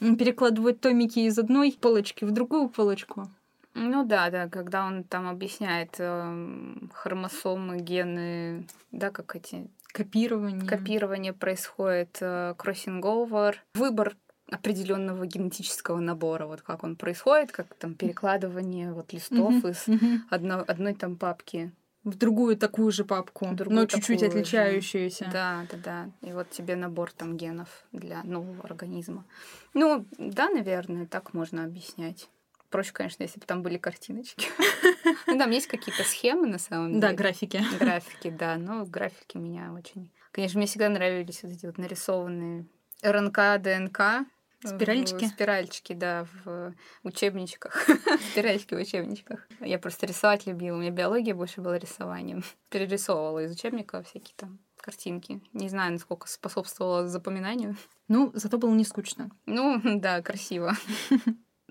перекладывают 0.00 0.80
томики 0.80 1.20
из 1.20 1.38
одной 1.38 1.72
полочки 1.80 2.24
в 2.24 2.32
другую 2.32 2.68
полочку. 2.68 3.28
Ну 3.72 4.04
да, 4.04 4.30
да, 4.30 4.48
когда 4.48 4.86
он 4.86 5.02
там 5.02 5.26
объясняет 5.26 5.96
э, 5.98 6.76
хромосомы, 6.92 7.78
гены, 7.78 8.66
да, 8.92 9.10
как 9.10 9.34
эти 9.34 9.66
копирование. 9.94 10.68
Копирование 10.68 11.32
происходит, 11.32 12.18
э, 12.20 12.54
кроссинг-овер, 12.58 13.56
выбор 13.74 14.16
определенного 14.50 15.24
генетического 15.24 16.00
набора, 16.00 16.46
вот 16.46 16.60
как 16.62 16.84
он 16.84 16.96
происходит, 16.96 17.52
как 17.52 17.72
там 17.74 17.94
перекладывание 17.94 18.92
вот 18.92 19.12
листов 19.12 19.54
mm-hmm. 19.54 19.70
из 19.70 19.88
mm-hmm. 19.88 20.18
Одно, 20.30 20.64
одной 20.66 20.94
там 20.94 21.16
папки 21.16 21.72
в 22.04 22.16
другую 22.16 22.56
такую 22.56 22.92
же 22.92 23.04
папку, 23.04 23.48
другую 23.52 23.80
но 23.80 23.86
чуть-чуть 23.86 24.22
отличающуюся. 24.22 25.30
Да, 25.32 25.66
да, 25.70 25.78
да. 25.82 26.28
И 26.28 26.32
вот 26.32 26.50
тебе 26.50 26.76
набор 26.76 27.10
там 27.10 27.36
генов 27.36 27.84
для 27.92 28.22
нового 28.24 28.62
организма. 28.64 29.24
Ну, 29.72 30.04
да, 30.18 30.50
наверное, 30.50 31.06
так 31.06 31.32
можно 31.32 31.64
объяснять. 31.64 32.28
Проще, 32.74 32.92
конечно, 32.92 33.22
если 33.22 33.38
бы 33.38 33.46
там 33.46 33.62
были 33.62 33.78
картиночки. 33.78 34.48
Ну, 35.26 35.38
там 35.38 35.50
есть 35.50 35.68
какие-то 35.68 36.02
схемы, 36.02 36.48
на 36.48 36.58
самом 36.58 36.88
деле. 36.88 37.00
Да, 37.00 37.12
графики. 37.12 37.62
Графики, 37.78 38.30
да. 38.30 38.56
Но 38.56 38.84
графики 38.84 39.36
меня 39.36 39.72
очень... 39.72 40.10
Конечно, 40.32 40.58
мне 40.58 40.66
всегда 40.66 40.88
нравились 40.88 41.44
вот 41.44 41.52
эти 41.52 41.66
вот 41.66 41.78
нарисованные 41.78 42.66
РНК, 43.02 43.60
ДНК. 43.60 44.26
Спиральчики? 44.64 45.26
Спиральчики, 45.26 45.92
да, 45.92 46.26
в 46.44 46.74
учебничках. 47.04 47.86
Спиральчики 48.32 48.74
в 48.74 48.78
учебничках. 48.78 49.46
Я 49.60 49.78
просто 49.78 50.06
рисовать 50.06 50.46
любила. 50.46 50.76
У 50.76 50.80
меня 50.80 50.90
биология 50.90 51.34
больше 51.34 51.60
была 51.60 51.78
рисованием. 51.78 52.42
Перерисовывала 52.70 53.44
из 53.44 53.52
учебника 53.52 54.02
всякие 54.02 54.34
там 54.36 54.58
картинки. 54.78 55.40
Не 55.52 55.68
знаю, 55.68 55.92
насколько 55.92 56.26
способствовало 56.26 57.06
запоминанию. 57.06 57.76
Ну, 58.08 58.32
зато 58.34 58.58
было 58.58 58.74
не 58.74 58.84
скучно. 58.84 59.30
Ну, 59.46 59.80
да, 59.84 60.20
красиво. 60.22 60.72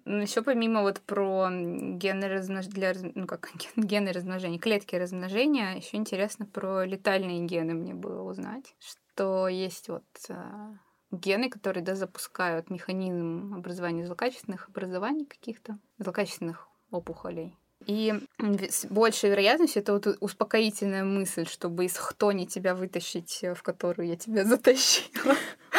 Еще 0.06 0.42
помимо 0.42 0.82
вот 0.82 1.00
про 1.02 1.50
гены 1.50 2.28
размножения, 2.28 2.74
для, 2.74 2.94
ну 3.16 3.26
как 3.26 3.52
гены 3.76 4.12
размножения, 4.12 4.60
клетки 4.60 4.96
размножения, 4.96 5.76
еще 5.76 5.98
интересно 5.98 6.46
про 6.46 6.84
летальные 6.86 7.46
гены 7.46 7.74
мне 7.74 7.94
было 7.94 8.22
узнать, 8.22 8.76
что 8.80 9.48
есть 9.48 9.88
вот 9.88 10.04
а, 10.30 10.74
гены, 11.12 11.50
которые 11.50 11.84
да, 11.84 11.96
запускают 11.96 12.70
механизм 12.70 13.54
образования 13.56 14.06
злокачественных 14.06 14.68
образований 14.68 15.26
каких-то, 15.26 15.78
злокачественных 16.00 16.68
опухолей. 16.92 17.56
И 17.86 18.14
с 18.40 18.86
большей 18.86 19.30
вероятностью 19.30 19.82
это 19.82 19.94
вот 19.94 20.08
успокоительная 20.22 21.04
мысль, 21.04 21.46
чтобы 21.46 21.86
из 21.86 21.98
хтони 21.98 22.48
тебя 22.48 22.76
вытащить, 22.76 23.44
в 23.56 23.62
которую 23.62 24.08
я 24.08 24.16
тебя 24.16 24.44
затащила. 24.46 25.36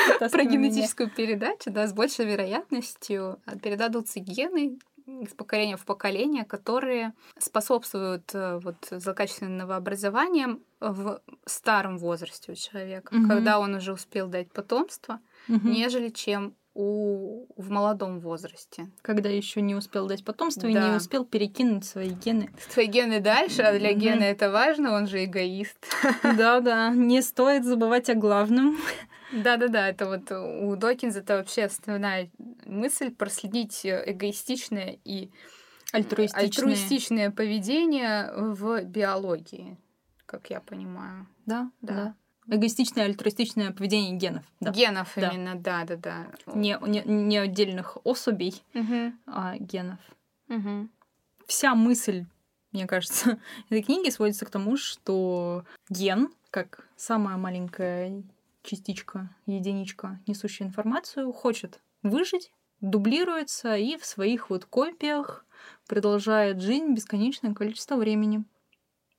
Про 0.30 0.44
генетическую 0.44 1.10
передачу, 1.10 1.70
да, 1.70 1.86
с 1.86 1.92
большей 1.92 2.26
вероятностью 2.26 3.40
передадутся 3.62 4.20
гены 4.20 4.78
из 5.06 5.34
поколения 5.34 5.76
в 5.76 5.84
поколение, 5.84 6.44
которые 6.44 7.12
способствуют 7.38 8.34
э, 8.34 8.58
вот 8.62 8.76
злокачественным 8.90 9.58
новообразованиям 9.58 10.62
в 10.80 11.20
старом 11.44 11.98
возрасте 11.98 12.52
у 12.52 12.54
человека, 12.54 13.12
угу. 13.14 13.28
когда 13.28 13.58
он 13.58 13.74
уже 13.74 13.92
успел 13.92 14.28
дать 14.28 14.50
потомство, 14.50 15.20
угу. 15.48 15.68
нежели 15.68 16.08
чем 16.08 16.54
у, 16.74 17.46
в 17.56 17.70
молодом 17.70 18.18
возрасте. 18.18 18.90
Когда 19.02 19.28
еще 19.28 19.60
не 19.60 19.74
успел 19.74 20.08
дать 20.08 20.24
потомство 20.24 20.62
да. 20.62 20.68
и 20.68 20.90
не 20.90 20.96
успел 20.96 21.24
перекинуть 21.24 21.84
свои 21.84 22.10
гены. 22.10 22.50
Свои 22.68 22.86
гены 22.86 23.20
дальше, 23.20 23.62
а 23.62 23.78
для 23.78 23.92
гена 23.92 24.24
это 24.24 24.50
важно, 24.50 24.92
он 24.92 25.06
же 25.06 25.24
эгоист. 25.24 25.76
Да-да, 26.22 26.90
не 26.90 27.22
стоит 27.22 27.64
забывать 27.64 28.10
о 28.10 28.14
главном. 28.14 28.76
Да-да-да, 29.42 29.88
это 29.88 30.06
вот 30.06 30.30
у 30.30 30.76
Докинза 30.76 31.20
это 31.20 31.38
вообще 31.38 31.64
основная 31.64 32.30
мысль 32.66 33.10
проследить 33.10 33.80
эгоистичное 33.84 34.98
и 35.04 35.30
альтруистичное, 35.92 36.44
альтруистичное 36.44 37.30
поведение 37.30 38.32
в 38.34 38.82
биологии, 38.84 39.78
как 40.26 40.50
я 40.50 40.60
понимаю. 40.60 41.26
Да, 41.46 41.70
да. 41.80 41.94
да. 41.94 42.56
Эгоистичное, 42.56 43.06
альтруистичное 43.06 43.72
поведение 43.72 44.16
генов. 44.16 44.44
Да. 44.60 44.70
Генов 44.70 45.12
да. 45.16 45.28
именно, 45.30 45.54
да, 45.54 45.84
да, 45.84 45.96
да. 45.96 46.26
Не, 46.54 46.78
не, 46.86 47.02
не 47.04 47.38
отдельных 47.38 47.96
особей, 48.04 48.62
угу. 48.74 49.12
а 49.26 49.56
генов. 49.56 50.00
Угу. 50.48 50.88
Вся 51.46 51.74
мысль, 51.74 52.26
мне 52.72 52.86
кажется, 52.86 53.38
этой 53.70 53.82
книги 53.82 54.10
сводится 54.10 54.44
к 54.44 54.50
тому, 54.50 54.76
что 54.76 55.64
ген, 55.88 56.28
как 56.50 56.86
самая 56.96 57.36
маленькая 57.36 58.22
частичка, 58.64 59.30
единичка, 59.46 60.20
несущая 60.26 60.66
информацию, 60.66 61.32
хочет 61.32 61.80
выжить, 62.02 62.52
дублируется 62.80 63.76
и 63.76 63.96
в 63.96 64.04
своих 64.04 64.50
вот 64.50 64.64
копиях 64.64 65.46
продолжает 65.86 66.60
жизнь 66.60 66.94
бесконечное 66.94 67.54
количество 67.54 67.96
времени. 67.96 68.44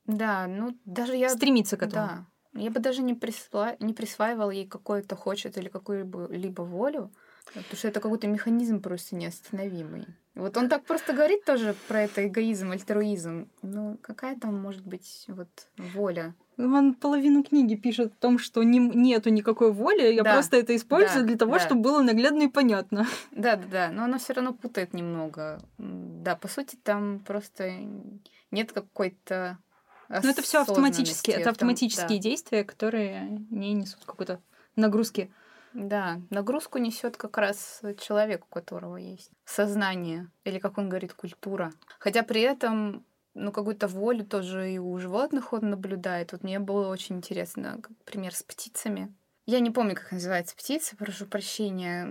Да, 0.05 0.47
ну 0.47 0.77
даже 0.85 1.15
я... 1.15 1.29
Стремится 1.29 1.77
к 1.77 1.83
этому. 1.83 2.07
Да. 2.07 2.25
Я 2.53 2.71
бы 2.71 2.79
даже 2.79 3.01
не, 3.01 3.13
присва... 3.13 3.75
не 3.79 3.93
присваивала 3.93 4.51
ей 4.51 4.67
какое-то 4.67 5.15
хочет 5.15 5.57
или 5.57 5.67
какую-либо 5.67 6.27
либо 6.31 6.61
волю, 6.61 7.11
потому 7.45 7.75
что 7.75 7.87
это 7.87 7.99
какой-то 7.99 8.27
механизм 8.27 8.81
просто 8.81 9.15
неостановимый. 9.15 10.05
Вот 10.35 10.57
он 10.57 10.69
так 10.69 10.85
просто 10.85 11.13
говорит 11.13 11.43
тоже 11.45 11.75
про 11.87 12.03
это 12.03 12.27
эгоизм, 12.27 12.71
альтруизм. 12.71 13.49
Ну, 13.61 13.97
какая 14.01 14.37
там 14.37 14.59
может 14.59 14.85
быть 14.85 15.25
вот 15.27 15.49
воля? 15.77 16.33
Он 16.57 16.93
половину 16.93 17.43
книги 17.43 17.75
пишет 17.75 18.13
о 18.13 18.21
том, 18.21 18.39
что 18.39 18.63
не, 18.63 18.79
нету 18.79 19.29
никакой 19.29 19.71
воли, 19.71 20.13
я 20.13 20.23
да. 20.23 20.33
просто 20.33 20.57
это 20.57 20.75
использую 20.75 21.21
да, 21.21 21.27
для 21.27 21.37
того, 21.37 21.53
да. 21.53 21.59
чтобы 21.59 21.81
было 21.81 22.01
наглядно 22.01 22.43
и 22.43 22.47
понятно. 22.47 23.05
Да, 23.31 23.55
да, 23.55 23.67
да, 23.69 23.89
но 23.91 24.05
она 24.05 24.17
все 24.17 24.33
равно 24.33 24.53
путает 24.53 24.93
немного. 24.93 25.59
Да, 25.77 26.35
по 26.35 26.47
сути, 26.47 26.77
там 26.81 27.19
просто 27.19 27.73
нет 28.51 28.71
какой-то 28.71 29.57
но 30.07 30.29
это 30.29 30.41
все 30.41 30.61
автоматически, 30.61 31.31
это 31.31 31.49
автоматические 31.49 32.19
да. 32.19 32.23
действия, 32.23 32.63
которые 32.63 33.27
не 33.49 33.73
несут 33.73 34.05
какой-то 34.05 34.39
нагрузки. 34.75 35.31
Да, 35.73 36.21
нагрузку 36.29 36.77
несет 36.77 37.17
как 37.17 37.37
раз 37.37 37.81
человек, 37.99 38.45
у 38.45 38.53
которого 38.53 38.95
есть 38.95 39.29
сознание, 39.43 40.29
или, 40.45 40.59
как 40.59 40.77
он 40.77 40.87
говорит, 40.87 41.13
культура. 41.13 41.73
Хотя 41.99 42.23
при 42.23 42.41
этом 42.41 43.03
ну, 43.35 43.51
какую-то 43.51 43.87
волю 43.87 44.25
тоже 44.25 44.71
и 44.71 44.79
у 44.79 44.97
животных 44.97 45.53
он 45.53 45.69
наблюдает. 45.69 46.31
Вот 46.31 46.43
мне 46.43 46.59
было 46.59 46.87
очень 46.87 47.17
интересно, 47.17 47.81
пример 48.05 48.33
с 48.33 48.43
птицами. 48.43 49.13
Я 49.45 49.59
не 49.59 49.69
помню, 49.69 49.93
как 49.93 50.11
называется 50.11 50.55
птица, 50.55 50.95
прошу 50.95 51.27
прощения. 51.27 52.07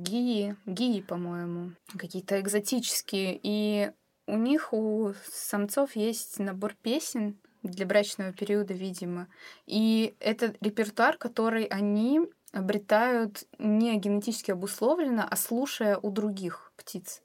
Гии, 0.00 0.56
гии, 0.64 1.02
по-моему. 1.02 1.72
Какие-то 1.98 2.40
экзотические. 2.40 3.38
И 3.42 3.90
у 4.26 4.38
них, 4.38 4.72
у 4.72 5.12
самцов 5.30 5.96
есть 5.96 6.38
набор 6.38 6.74
песен, 6.80 7.36
для 7.62 7.86
брачного 7.86 8.32
периода, 8.32 8.74
видимо. 8.74 9.28
И 9.66 10.14
это 10.20 10.54
репертуар, 10.60 11.16
который 11.16 11.64
они 11.64 12.20
обретают 12.52 13.44
не 13.58 13.96
генетически 13.98 14.50
обусловленно, 14.50 15.26
а 15.26 15.36
слушая 15.36 15.96
у 15.96 16.10
других 16.10 16.72
птиц. 16.76 17.22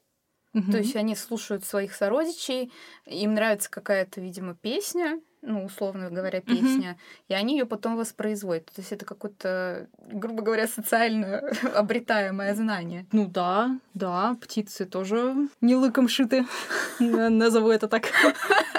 Угу. 0.54 0.72
То 0.72 0.78
есть 0.78 0.96
они 0.96 1.14
слушают 1.14 1.64
своих 1.64 1.94
сородичей, 1.94 2.72
им 3.06 3.34
нравится 3.34 3.70
какая-то, 3.70 4.20
видимо, 4.20 4.54
песня, 4.54 5.20
ну, 5.42 5.64
условно 5.64 6.10
говоря, 6.10 6.40
песня, 6.40 6.90
mm-hmm. 6.90 7.24
и 7.28 7.34
они 7.34 7.58
ее 7.58 7.66
потом 7.66 7.96
воспроизводят. 7.96 8.66
То 8.66 8.80
есть 8.80 8.92
это 8.92 9.04
какое-то, 9.04 9.88
грубо 9.98 10.42
говоря, 10.42 10.66
социально 10.66 11.38
обретаемое 11.74 12.54
знание. 12.54 13.06
Ну 13.12 13.26
да, 13.26 13.78
да, 13.94 14.36
птицы 14.40 14.84
тоже 14.84 15.48
не 15.60 15.76
лыком 15.76 16.08
шиты, 16.08 16.44
назову 16.98 17.70
это 17.70 17.88
так. 17.88 18.06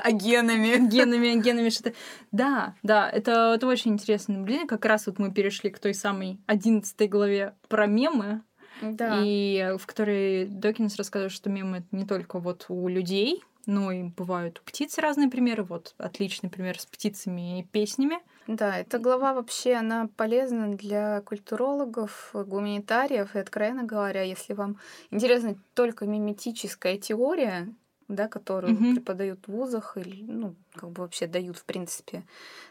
А 0.01 0.11
генами. 0.11 0.87
Генами, 0.87 1.41
генами 1.41 1.67
шиты. 1.67 1.93
Да, 2.31 2.73
да, 2.83 3.09
это, 3.09 3.53
это 3.55 3.67
очень 3.67 3.91
интересное 3.91 4.37
наблюдение. 4.37 4.65
Как 4.65 4.85
раз 4.85 5.07
вот 5.07 5.19
мы 5.19 5.29
перешли 5.29 5.69
к 5.69 5.77
той 5.77 5.93
самой 5.93 6.39
одиннадцатой 6.47 7.09
главе 7.09 7.53
про 7.67 7.85
мемы, 7.85 8.41
да. 8.81 9.21
И 9.23 9.75
в 9.77 9.85
которой 9.85 10.45
Докинс 10.45 10.95
рассказывает, 10.95 11.31
что 11.31 11.49
мемы 11.49 11.77
это 11.77 11.87
не 11.91 12.05
только 12.05 12.39
вот 12.39 12.65
у 12.69 12.87
людей, 12.87 13.43
но 13.65 13.91
и 13.91 14.03
бывают 14.03 14.59
у 14.59 14.63
птиц 14.63 14.97
разные 14.97 15.29
примеры. 15.29 15.63
Вот 15.63 15.93
отличный 15.97 16.49
пример 16.49 16.79
с 16.79 16.85
птицами 16.85 17.59
и 17.59 17.63
песнями. 17.63 18.19
Да, 18.47 18.79
эта 18.79 18.97
глава 18.97 19.33
вообще, 19.33 19.73
она 19.73 20.09
полезна 20.17 20.75
для 20.75 21.21
культурологов, 21.21 22.31
гуманитариев, 22.33 23.35
и, 23.35 23.39
откровенно 23.39 23.83
говоря, 23.83 24.23
если 24.23 24.53
вам 24.53 24.77
интересна 25.11 25.55
только 25.75 26.07
миметическая 26.07 26.97
теория, 26.97 27.71
да, 28.07 28.27
которую 28.27 28.73
mm-hmm. 28.73 28.95
преподают 28.95 29.39
в 29.45 29.51
вузах 29.51 29.97
или, 29.97 30.23
ну, 30.23 30.55
как 30.73 30.89
бы 30.89 31.03
вообще 31.03 31.27
дают, 31.27 31.57
в 31.57 31.65
принципе, 31.65 32.23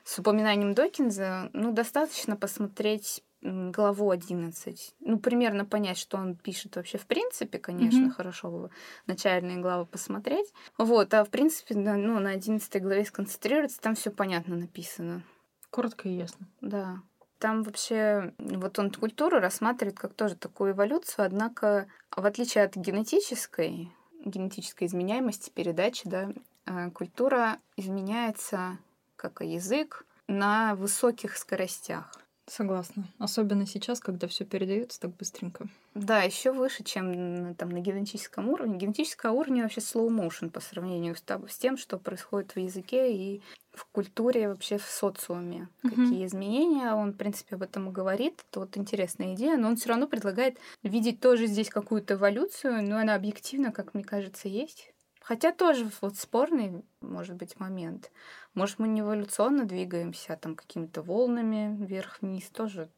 с 0.02 0.18
упоминанием 0.18 0.74
Докинза, 0.74 1.48
ну, 1.52 1.70
достаточно 1.70 2.34
посмотреть 2.34 3.22
главу 3.40 4.10
11. 4.10 4.94
Ну, 5.00 5.18
примерно 5.18 5.64
понять, 5.64 5.98
что 5.98 6.16
он 6.16 6.34
пишет 6.34 6.76
вообще 6.76 6.98
в 6.98 7.06
принципе, 7.06 7.58
конечно, 7.58 8.06
mm-hmm. 8.06 8.10
хорошо 8.10 8.50
бы 8.50 8.70
начальные 9.06 9.58
главы 9.58 9.86
посмотреть. 9.86 10.52
Вот, 10.76 11.14
а 11.14 11.24
в 11.24 11.30
принципе, 11.30 11.74
да, 11.74 11.94
ну, 11.94 12.18
на 12.18 12.30
11 12.30 12.82
главе 12.82 13.04
сконцентрироваться, 13.04 13.80
там 13.80 13.94
все 13.94 14.10
понятно 14.10 14.56
написано. 14.56 15.22
Коротко 15.70 16.08
и 16.08 16.12
ясно. 16.12 16.46
Да. 16.60 16.98
Там 17.38 17.62
вообще, 17.62 18.34
вот 18.38 18.78
он 18.78 18.90
культуру 18.90 19.38
рассматривает 19.38 19.98
как 19.98 20.14
тоже 20.14 20.34
такую 20.34 20.72
эволюцию, 20.72 21.26
однако, 21.26 21.86
в 22.10 22.24
отличие 22.24 22.64
от 22.64 22.74
генетической, 22.74 23.92
генетической 24.24 24.86
изменяемости 24.86 25.50
передачи, 25.50 26.08
да, 26.08 26.32
э, 26.66 26.90
культура 26.90 27.58
изменяется, 27.76 28.78
как 29.14 29.40
и 29.42 29.46
язык, 29.46 30.04
на 30.26 30.74
высоких 30.74 31.36
скоростях. 31.36 32.12
Согласна. 32.48 33.04
Особенно 33.18 33.66
сейчас, 33.66 34.00
когда 34.00 34.26
все 34.26 34.44
передается 34.44 35.00
так 35.00 35.14
быстренько. 35.16 35.68
Да, 35.94 36.22
еще 36.22 36.52
выше, 36.52 36.82
чем 36.82 37.54
там 37.56 37.68
на 37.68 37.80
генетическом 37.80 38.48
уровне. 38.48 38.78
Генетическое 38.78 39.32
уровень 39.32 39.62
вообще 39.62 39.80
slow 39.80 40.08
motion 40.08 40.50
по 40.50 40.60
сравнению 40.60 41.14
с, 41.14 41.22
с 41.22 41.58
тем, 41.58 41.76
что 41.76 41.98
происходит 41.98 42.52
в 42.52 42.58
языке 42.58 43.12
и 43.12 43.42
в 43.72 43.86
культуре, 43.86 44.48
вообще 44.48 44.78
в 44.78 44.84
социуме. 44.84 45.68
Uh-huh. 45.84 45.90
Какие 45.90 46.26
изменения, 46.26 46.92
он, 46.94 47.12
в 47.12 47.16
принципе, 47.16 47.54
об 47.54 47.62
этом 47.62 47.90
и 47.90 47.92
говорит. 47.92 48.44
Это 48.50 48.60
вот 48.60 48.76
интересная 48.76 49.34
идея, 49.34 49.56
но 49.56 49.68
он 49.68 49.76
все 49.76 49.90
равно 49.90 50.08
предлагает 50.08 50.58
видеть 50.82 51.20
тоже 51.20 51.46
здесь 51.46 51.68
какую-то 51.68 52.14
эволюцию, 52.14 52.82
но 52.82 52.98
она 52.98 53.14
объективно, 53.14 53.72
как 53.72 53.94
мне 53.94 54.04
кажется, 54.04 54.48
есть. 54.48 54.92
Хотя 55.28 55.52
тоже 55.52 55.90
вот 56.00 56.16
спорный 56.16 56.82
может 57.02 57.36
быть 57.36 57.60
момент. 57.60 58.10
Может, 58.54 58.78
мы 58.78 58.88
не 58.88 59.02
эволюционно 59.02 59.66
двигаемся, 59.66 60.32
а 60.32 60.36
там 60.36 60.54
какими-то 60.54 61.02
волнами 61.02 61.76
вверх-вниз 61.84 62.48
тоже 62.48 62.88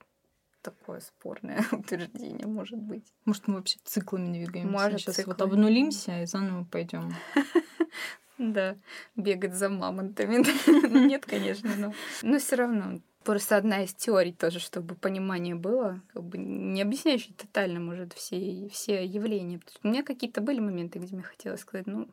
такое 0.62 1.00
спорное 1.00 1.64
утверждение 1.72 2.46
может 2.46 2.78
быть. 2.78 3.12
Может, 3.24 3.48
мы 3.48 3.56
вообще 3.56 3.80
циклами 3.82 4.32
двигаемся. 4.32 4.70
Может, 4.70 5.00
Сейчас 5.00 5.16
циклами. 5.16 5.38
вот 5.38 5.42
обнулимся 5.42 6.22
и 6.22 6.26
заново 6.26 6.64
пойдем. 6.64 7.12
Да, 8.38 8.74
бегать 9.16 9.54
за 9.54 9.68
мамонтами. 9.68 10.42
Нет, 11.08 11.26
конечно, 11.26 11.70
но... 11.76 11.92
Но 12.22 12.38
все 12.38 12.56
равно 12.56 13.00
Просто 13.24 13.56
одна 13.56 13.84
из 13.84 13.92
теорий 13.92 14.32
тоже, 14.32 14.60
чтобы 14.60 14.94
понимание 14.94 15.54
было, 15.54 16.00
как 16.12 16.22
бы 16.22 16.38
не 16.38 16.80
объясняющий 16.80 17.34
тотально, 17.34 17.78
может, 17.78 18.14
все, 18.14 18.68
все 18.72 19.04
явления. 19.04 19.60
У 19.82 19.88
меня 19.88 20.02
какие-то 20.02 20.40
были 20.40 20.58
моменты, 20.58 20.98
где 20.98 21.14
мне 21.14 21.22
хотелось 21.22 21.60
сказать, 21.60 21.86
ну, 21.86 22.08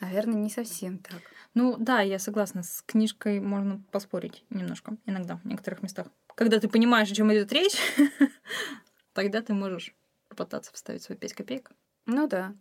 наверное, 0.00 0.36
не 0.36 0.50
совсем 0.50 0.98
так. 0.98 1.20
Ну, 1.54 1.76
да, 1.78 2.00
я 2.00 2.20
согласна. 2.20 2.62
С 2.62 2.82
книжкой 2.82 3.40
можно 3.40 3.82
поспорить 3.90 4.44
немножко, 4.50 4.96
иногда, 5.04 5.36
в 5.36 5.44
некоторых 5.44 5.82
местах. 5.82 6.06
Когда 6.36 6.60
ты 6.60 6.68
понимаешь, 6.68 7.10
о 7.10 7.14
чем 7.14 7.32
идет 7.32 7.52
речь, 7.52 7.76
тогда 9.12 9.42
ты 9.42 9.52
можешь 9.52 9.94
попытаться 10.28 10.72
вставить 10.72 11.02
свои 11.02 11.18
5 11.18 11.34
копеек. 11.34 11.72
Ну 12.06 12.28
да. 12.28 12.54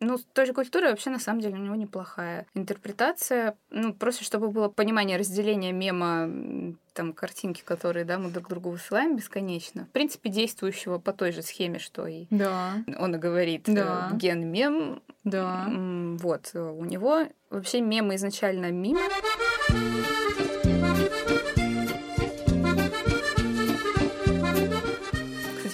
Ну, 0.00 0.18
той 0.32 0.46
же 0.46 0.54
культуры 0.54 0.88
вообще, 0.88 1.10
на 1.10 1.18
самом 1.18 1.40
деле, 1.40 1.54
у 1.54 1.58
него 1.58 1.74
неплохая 1.74 2.46
интерпретация. 2.54 3.56
Ну, 3.70 3.92
просто 3.92 4.24
чтобы 4.24 4.48
было 4.48 4.68
понимание 4.68 5.18
разделения 5.18 5.72
мема, 5.72 6.74
там, 6.94 7.12
картинки, 7.12 7.62
которые, 7.62 8.06
да, 8.06 8.18
мы 8.18 8.30
друг 8.30 8.48
другу 8.48 8.70
высылаем 8.70 9.16
бесконечно. 9.16 9.84
В 9.84 9.90
принципе, 9.90 10.30
действующего 10.30 10.98
по 10.98 11.12
той 11.12 11.32
же 11.32 11.42
схеме, 11.42 11.78
что 11.78 12.06
и 12.06 12.26
да. 12.30 12.82
он 12.98 13.14
и 13.14 13.18
говорит. 13.18 13.68
Э, 13.68 13.74
да. 13.74 14.10
Ген 14.14 14.50
мем. 14.50 15.02
Да. 15.24 15.66
Вот. 15.68 16.50
У 16.54 16.84
него 16.84 17.26
вообще 17.50 17.82
мемы 17.82 18.14
изначально 18.14 18.70
мимо. 18.70 19.00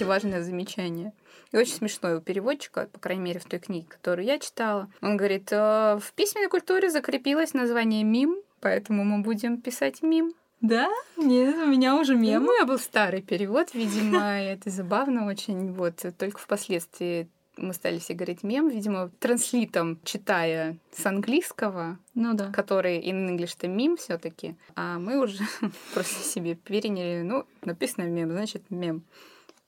Важное 0.07 0.41
замечание. 0.41 1.13
И 1.51 1.57
очень 1.57 1.75
смешной 1.75 2.15
у 2.15 2.21
переводчика, 2.21 2.89
по 2.91 2.99
крайней 2.99 3.23
мере, 3.23 3.39
в 3.39 3.45
той 3.45 3.59
книге, 3.59 3.85
которую 3.87 4.25
я 4.25 4.39
читала. 4.39 4.89
Он 5.01 5.15
говорит, 5.15 5.49
«Э, 5.51 5.99
в 6.01 6.13
письменной 6.13 6.49
культуре 6.49 6.89
закрепилось 6.89 7.53
название 7.53 8.03
мим, 8.03 8.37
поэтому 8.59 9.03
мы 9.03 9.21
будем 9.21 9.61
писать 9.61 10.01
мим. 10.01 10.33
Да? 10.59 10.89
Нет, 11.17 11.55
у 11.55 11.67
меня 11.67 11.95
уже 11.95 12.15
мем. 12.15 12.43
Ну, 12.43 12.57
я 12.57 12.65
был 12.65 12.79
старый 12.79 13.21
перевод, 13.21 13.73
видимо, 13.73 14.39
это 14.41 14.69
забавно 14.69 15.27
очень. 15.27 15.71
Вот, 15.71 16.03
только 16.17 16.39
впоследствии 16.39 17.29
мы 17.57 17.73
стали 17.73 17.99
все 17.99 18.13
говорить 18.13 18.43
мем, 18.43 18.69
видимо, 18.69 19.09
транслитом 19.19 19.99
читая 20.03 20.77
с 20.95 21.05
английского, 21.05 21.97
ну 22.13 22.33
да. 22.33 22.51
который 22.51 22.99
in 22.99 23.27
English 23.29 23.55
это 23.57 23.67
мем 23.67 23.97
все 23.97 24.17
таки 24.17 24.55
а 24.75 24.99
мы 24.99 25.19
уже 25.19 25.43
просто 25.93 26.23
себе 26.23 26.55
переняли, 26.55 27.23
ну, 27.23 27.45
написано 27.63 28.05
мем, 28.05 28.31
значит 28.31 28.63
мем. 28.69 29.03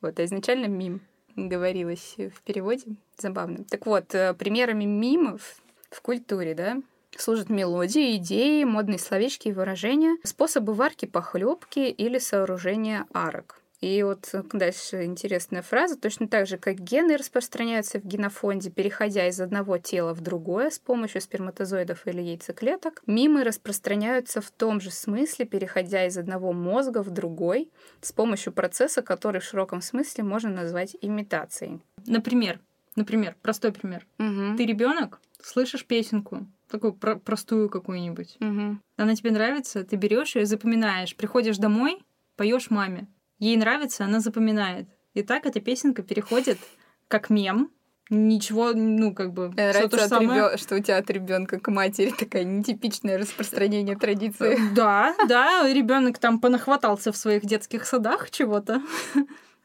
Вот, 0.01 0.19
а 0.19 0.25
изначально 0.25 0.65
мим 0.65 1.01
говорилось 1.35 2.15
в 2.17 2.41
переводе. 2.43 2.95
Забавно. 3.17 3.63
Так 3.69 3.85
вот, 3.85 4.13
э, 4.15 4.33
примерами 4.33 4.85
мимов 4.85 5.57
в 5.89 6.01
культуре, 6.01 6.53
да, 6.53 6.77
служат 7.17 7.49
мелодии, 7.49 8.15
идеи, 8.17 8.63
модные 8.63 8.99
словечки 8.99 9.49
и 9.49 9.53
выражения, 9.53 10.17
способы 10.23 10.73
варки 10.73 11.05
похлебки 11.05 11.79
или 11.79 12.17
сооружения 12.19 13.05
арок. 13.13 13.58
И 13.81 14.03
вот 14.03 14.29
дальше 14.51 15.05
интересная 15.05 15.61
фраза. 15.61 15.97
Точно 15.97 16.27
так 16.27 16.47
же, 16.47 16.57
как 16.57 16.79
гены 16.79 17.15
распространяются 17.15 17.99
в 17.99 18.05
генофонде, 18.05 18.69
переходя 18.69 19.27
из 19.27 19.39
одного 19.39 19.77
тела 19.77 20.13
в 20.13 20.21
другое 20.21 20.69
с 20.69 20.79
помощью 20.79 21.21
сперматозоидов 21.21 22.05
или 22.05 22.21
яйцеклеток, 22.21 23.01
мимы 23.05 23.43
распространяются 23.43 24.41
в 24.41 24.51
том 24.51 24.81
же 24.81 24.91
смысле, 24.91 25.45
переходя 25.45 26.05
из 26.05 26.17
одного 26.17 26.51
мозга 26.51 27.01
в 27.03 27.09
другой 27.09 27.69
с 28.01 28.11
помощью 28.11 28.51
процесса, 28.51 29.01
который 29.01 29.39
в 29.39 29.45
широком 29.45 29.81
смысле 29.81 30.25
можно 30.25 30.49
назвать 30.49 30.97
имитацией. 31.01 31.79
Например, 32.05 32.59
например, 32.97 33.35
простой 33.41 33.71
пример. 33.71 34.05
Угу. 34.19 34.57
Ты 34.57 34.65
ребенок, 34.65 35.21
слышишь 35.41 35.85
песенку, 35.85 36.45
такую 36.69 36.93
про 36.93 37.15
простую 37.15 37.69
какую-нибудь. 37.69 38.35
Угу. 38.41 38.77
Она 38.97 39.15
тебе 39.15 39.31
нравится, 39.31 39.85
ты 39.85 39.95
берешь 39.95 40.35
ее, 40.35 40.45
запоминаешь, 40.45 41.15
приходишь 41.15 41.57
домой, 41.57 42.03
поешь 42.35 42.69
маме 42.69 43.07
ей 43.39 43.58
нравится, 43.58 44.06
она 44.06 44.19
запоминает. 44.19 44.88
И 45.13 45.23
так 45.23 45.45
эта 45.45 45.60
песенка 45.60 46.04
переходит 46.04 46.60
как 47.08 47.30
мем. 47.30 47.71
Ничего, 48.12 48.73
ну, 48.73 49.13
как 49.13 49.34
бы... 49.34 49.49
Нравится, 49.49 49.88
то 49.88 49.99
же 49.99 50.08
самое. 50.08 50.30
Ребё... 50.30 50.58
что 50.58 50.75
у 50.75 50.80
тебя 50.80 50.97
от 50.97 51.10
ребенка 51.12 51.60
к 51.60 51.69
матери 51.69 52.12
такая 52.17 52.43
нетипичное 52.43 53.19
распространение 53.19 53.95
традиции. 53.95 54.58
Да, 54.73 55.15
да, 55.28 55.71
ребенок 55.71 56.17
там 56.17 56.39
понахватался 56.39 57.12
в 57.12 57.17
своих 57.17 57.45
детских 57.45 57.86
садах 57.86 58.32
чего-то. 58.32 58.82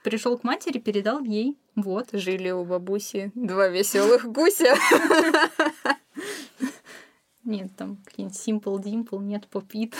Пришел 0.02 0.36
к 0.36 0.44
матери, 0.44 0.78
передал 0.78 1.24
ей. 1.24 1.56
Вот. 1.74 2.08
Жили 2.12 2.50
у 2.50 2.64
бабуси 2.64 3.32
два 3.34 3.68
веселых 3.68 4.26
гуся. 4.26 4.74
Нет, 7.44 7.70
там 7.76 7.96
какие-нибудь 8.04 8.38
Simple 8.38 8.82
Dimple, 8.82 9.22
нет, 9.22 9.48
попит. 9.48 9.94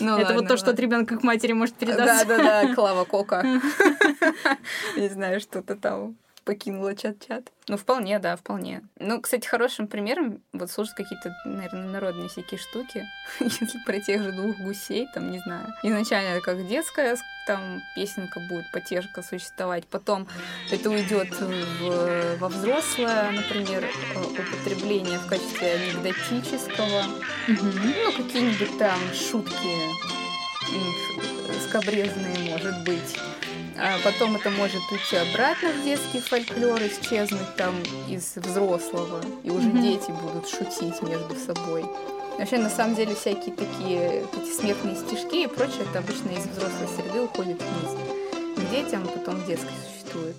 Ну, 0.00 0.14
это 0.14 0.28
ладно, 0.28 0.34
вот 0.40 0.48
то, 0.48 0.56
что 0.56 0.70
от 0.70 0.80
ребенка 0.80 1.16
к 1.16 1.22
матери 1.22 1.52
может 1.52 1.74
передаться. 1.74 2.26
Да, 2.26 2.36
да, 2.38 2.62
да, 2.62 2.74
Клава 2.74 3.04
Кока. 3.04 3.42
Не 4.96 5.08
знаю, 5.08 5.40
что-то 5.40 5.76
там 5.76 6.16
покинула 6.48 6.94
чат-чат. 6.94 7.52
Ну, 7.68 7.76
вполне, 7.76 8.18
да, 8.18 8.34
вполне. 8.34 8.80
Ну, 8.98 9.20
кстати, 9.20 9.46
хорошим 9.46 9.86
примером 9.86 10.40
вот 10.54 10.70
служат 10.70 10.94
какие-то, 10.94 11.36
наверное, 11.44 11.88
народные 11.88 12.30
всякие 12.30 12.58
штуки. 12.58 13.04
Если 13.40 13.78
про 13.84 14.00
тех 14.00 14.22
же 14.22 14.32
двух 14.32 14.56
гусей, 14.56 15.06
там, 15.12 15.30
не 15.30 15.40
знаю. 15.40 15.66
Изначально 15.82 16.40
как 16.40 16.66
детская 16.66 17.18
там 17.46 17.82
песенка 17.94 18.40
будет, 18.48 18.64
потешка 18.72 19.22
существовать. 19.22 19.86
Потом 19.88 20.26
это 20.70 20.88
уйдет 20.88 21.38
в, 21.38 22.38
во 22.38 22.48
взрослое, 22.48 23.30
например, 23.30 23.84
э, 23.84 24.18
употребление 24.18 25.18
в 25.18 25.26
качестве 25.26 25.74
анекдотического. 25.74 27.02
Ну, 27.46 28.12
какие-нибудь 28.16 28.78
там 28.78 28.98
шутки 29.12 29.68
скобрезные, 31.68 32.50
может 32.50 32.84
быть. 32.84 33.18
А 33.80 33.96
потом 34.02 34.34
это 34.34 34.50
может 34.50 34.82
уйти 34.90 35.16
обратно 35.16 35.70
в 35.70 35.84
детский 35.84 36.20
фольклор, 36.20 36.80
исчезнуть 36.82 37.54
там 37.56 37.80
из 38.08 38.34
взрослого, 38.34 39.22
и 39.44 39.50
уже 39.50 39.68
mm-hmm. 39.68 39.82
дети 39.82 40.10
будут 40.10 40.48
шутить 40.48 41.00
между 41.02 41.36
собой. 41.36 41.84
Вообще, 42.38 42.58
на 42.58 42.70
самом 42.70 42.96
деле, 42.96 43.14
всякие 43.14 43.54
такие 43.54 44.24
эти 44.24 44.52
смертные 44.52 44.96
стишки 44.96 45.44
и 45.44 45.46
прочее, 45.46 45.86
это 45.88 46.00
обычно 46.00 46.30
из 46.30 46.46
взрослой 46.46 46.88
среды 46.96 47.20
уходит 47.20 47.62
вниз. 47.62 48.56
К 48.56 48.70
детям 48.70 49.06
потом 49.06 49.44
детской 49.44 49.70
существует. 49.86 50.36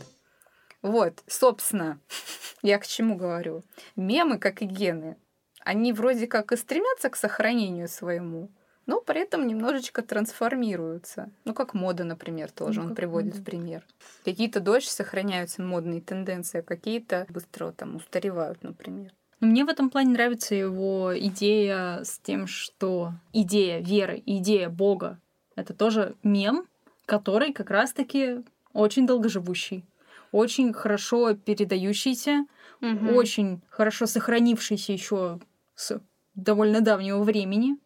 Вот, 0.82 1.24
собственно, 1.28 2.00
я 2.62 2.78
к 2.78 2.88
чему 2.88 3.16
говорю. 3.16 3.64
Мемы, 3.96 4.38
как 4.38 4.62
и 4.62 4.66
гены, 4.66 5.16
они 5.62 5.94
вроде 5.94 6.28
как 6.28 6.52
и 6.52 6.58
стремятся 6.58 7.10
к 7.10 7.16
сохранению 7.16 7.88
своему, 7.88 8.50
но 8.90 9.02
при 9.02 9.22
этом 9.22 9.46
немножечко 9.46 10.02
трансформируются. 10.02 11.30
Ну, 11.46 11.54
как 11.54 11.76
мода, 11.76 12.04
например, 12.04 12.50
тоже 12.50 12.82
ну, 12.82 12.88
он 12.88 12.96
приводит 12.96 13.34
мода. 13.34 13.42
в 13.42 13.46
пример. 13.46 13.84
Какие-то 14.26 14.62
дольше 14.62 14.90
сохраняются 14.90 15.62
модные 15.62 16.02
тенденции, 16.02 16.62
а 16.62 16.64
какие-то 16.64 17.28
быстро 17.30 17.72
там 17.72 17.98
устаревают, 17.98 18.64
например. 18.64 19.12
Мне 19.42 19.64
в 19.64 19.70
этом 19.70 19.92
плане 19.92 20.14
нравится 20.14 20.56
его 20.56 21.14
идея 21.16 22.04
с 22.04 22.18
тем, 22.18 22.48
что 22.48 23.14
идея 23.32 23.80
веры, 23.80 24.24
идея 24.26 24.70
Бога— 24.70 25.20
это 25.56 25.76
тоже 25.76 26.16
мем, 26.24 26.66
который 27.06 27.54
как 27.54 27.70
раз-таки 27.70 28.44
очень 28.74 29.06
долгоживущий, 29.06 29.86
очень 30.32 30.74
хорошо 30.74 31.36
передающийся, 31.36 32.48
угу. 32.82 33.14
очень 33.14 33.62
хорошо 33.70 34.08
сохранившийся 34.08 34.94
еще 34.94 35.40
с 35.76 36.02
довольно 36.34 36.82
давнего 36.82 37.22
времени. 37.22 37.78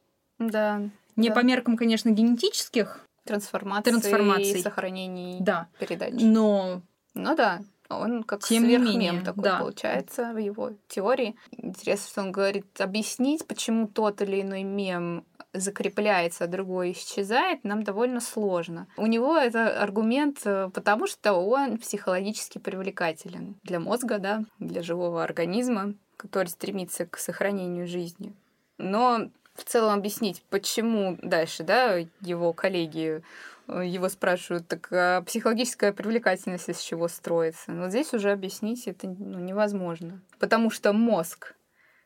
Да. 0.49 0.81
Не 1.15 1.29
да. 1.29 1.35
по 1.35 1.39
меркам, 1.39 1.77
конечно, 1.77 2.09
генетических 2.09 2.99
трансформаций, 3.25 3.91
трансформаций. 3.91 4.61
сохранений, 4.61 5.37
да. 5.39 5.67
передач. 5.79 6.13
Но... 6.15 6.81
Ну 7.13 7.35
да, 7.35 7.61
он 7.89 8.23
как 8.23 8.43
Тем 8.43 8.63
сверхмем 8.63 9.23
такой 9.23 9.43
да. 9.43 9.59
получается 9.59 10.33
в 10.33 10.37
его 10.37 10.71
теории. 10.87 11.35
Интересно, 11.51 12.07
что 12.09 12.21
он 12.21 12.31
говорит, 12.31 12.65
объяснить, 12.79 13.45
почему 13.45 13.87
тот 13.87 14.21
или 14.21 14.41
иной 14.41 14.63
мем 14.63 15.25
закрепляется, 15.53 16.45
а 16.45 16.47
другой 16.47 16.93
исчезает, 16.93 17.63
нам 17.63 17.83
довольно 17.83 18.19
сложно. 18.19 18.87
У 18.97 19.05
него 19.05 19.37
это 19.37 19.81
аргумент, 19.81 20.39
э, 20.45 20.69
потому 20.73 21.05
что 21.05 21.33
он 21.33 21.77
психологически 21.77 22.57
привлекателен 22.57 23.55
для 23.63 23.79
мозга, 23.79 24.17
да, 24.17 24.43
для 24.57 24.81
живого 24.81 25.23
организма, 25.23 25.93
который 26.17 26.47
стремится 26.47 27.05
к 27.05 27.19
сохранению 27.19 27.87
жизни. 27.87 28.33
Но 28.79 29.29
в 29.55 29.63
целом 29.63 29.93
объяснить, 29.93 30.43
почему 30.49 31.17
дальше, 31.21 31.63
да, 31.63 31.97
его 32.21 32.53
коллеги 32.53 33.21
э, 33.67 33.83
его 33.85 34.09
спрашивают, 34.09 34.67
так 34.67 34.87
а 34.91 35.21
психологическая 35.21 35.93
привлекательность 35.93 36.69
из 36.69 36.79
чего 36.79 37.07
строится? 37.07 37.71
Но 37.71 37.89
здесь 37.89 38.13
уже 38.13 38.31
объяснить 38.31 38.87
это 38.87 39.07
ну, 39.07 39.39
невозможно. 39.39 40.21
Потому 40.39 40.69
что 40.69 40.93
мозг 40.93 41.55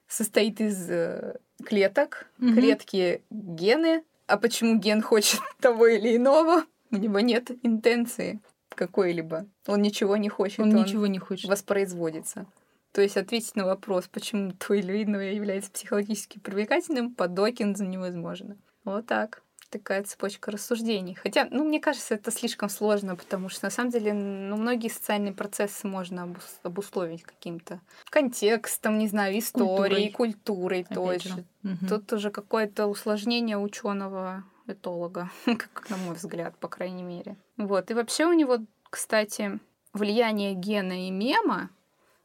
состоит 0.08 0.60
из 0.62 0.90
э, 0.90 1.36
клеток, 1.66 2.28
угу. 2.40 2.54
клетки 2.54 3.22
гены. 3.30 4.04
А 4.28 4.38
почему 4.38 4.78
ген 4.78 5.02
хочет 5.02 5.40
того 5.62 5.88
или 5.88 6.18
иного? 6.18 6.66
У 6.92 6.98
него 6.98 7.20
нет 7.20 7.52
интенции 7.64 8.40
какой-либо. 8.70 9.48
Он 9.66 9.82
ничего 9.82 10.18
не 10.18 10.30
хочет. 10.30 10.60
Он, 10.60 10.70
он 10.70 10.84
ничего 10.84 11.08
не 11.08 11.20
хочет. 11.20 11.50
Воспроизводится. 11.50 12.46
То 12.92 13.02
есть 13.02 13.18
ответить 13.18 13.56
на 13.56 13.66
вопрос, 13.66 14.08
почему 14.08 14.52
то 14.52 14.74
или 14.74 15.04
иное 15.04 15.34
является 15.34 15.72
психологически 15.72 16.40
привлекательным, 16.40 17.14
по 17.14 17.28
Докинзу 17.28 17.86
невозможно. 17.86 18.58
Вот 18.84 19.06
так. 19.06 19.44
Такая 19.70 20.04
цепочка 20.04 20.50
рассуждений. 20.50 21.14
Хотя, 21.16 21.48
ну, 21.52 21.66
мне 21.66 21.82
кажется, 21.82 22.16
это 22.16 22.32
слишком 22.32 22.70
сложно, 22.70 23.18
потому 23.18 23.50
что 23.50 23.66
на 23.66 23.70
самом 23.70 23.92
деле, 23.92 24.14
ну, 24.14 24.56
многие 24.56 24.88
социальные 24.88 25.34
процессы 25.34 25.86
можно 25.86 26.34
обусловить 26.64 27.24
каким-то 27.24 27.82
контекстом, 28.10 28.98
не 28.98 29.08
знаю, 29.08 29.38
историей, 29.38 30.10
культурой, 30.10 30.84
культурой 30.84 30.86
той 30.86 31.20
же. 31.20 31.46
Угу. 31.64 31.88
Тут 31.90 32.14
уже 32.14 32.32
какое-то 32.32 32.88
усложнение 32.88 33.58
ученого 33.58 34.46
этолога, 34.68 35.32
как 35.46 35.90
на 35.90 35.98
мой 35.98 36.16
взгляд, 36.16 36.58
по 36.58 36.70
крайней 36.70 37.04
мере. 37.04 37.36
Вот. 37.58 37.92
И 37.92 37.94
вообще 37.94 38.26
у 38.26 38.34
него, 38.34 38.60
кстати, 38.90 39.60
влияние 39.94 40.54
гена 40.54 41.08
и 41.08 41.12
мема 41.12 41.70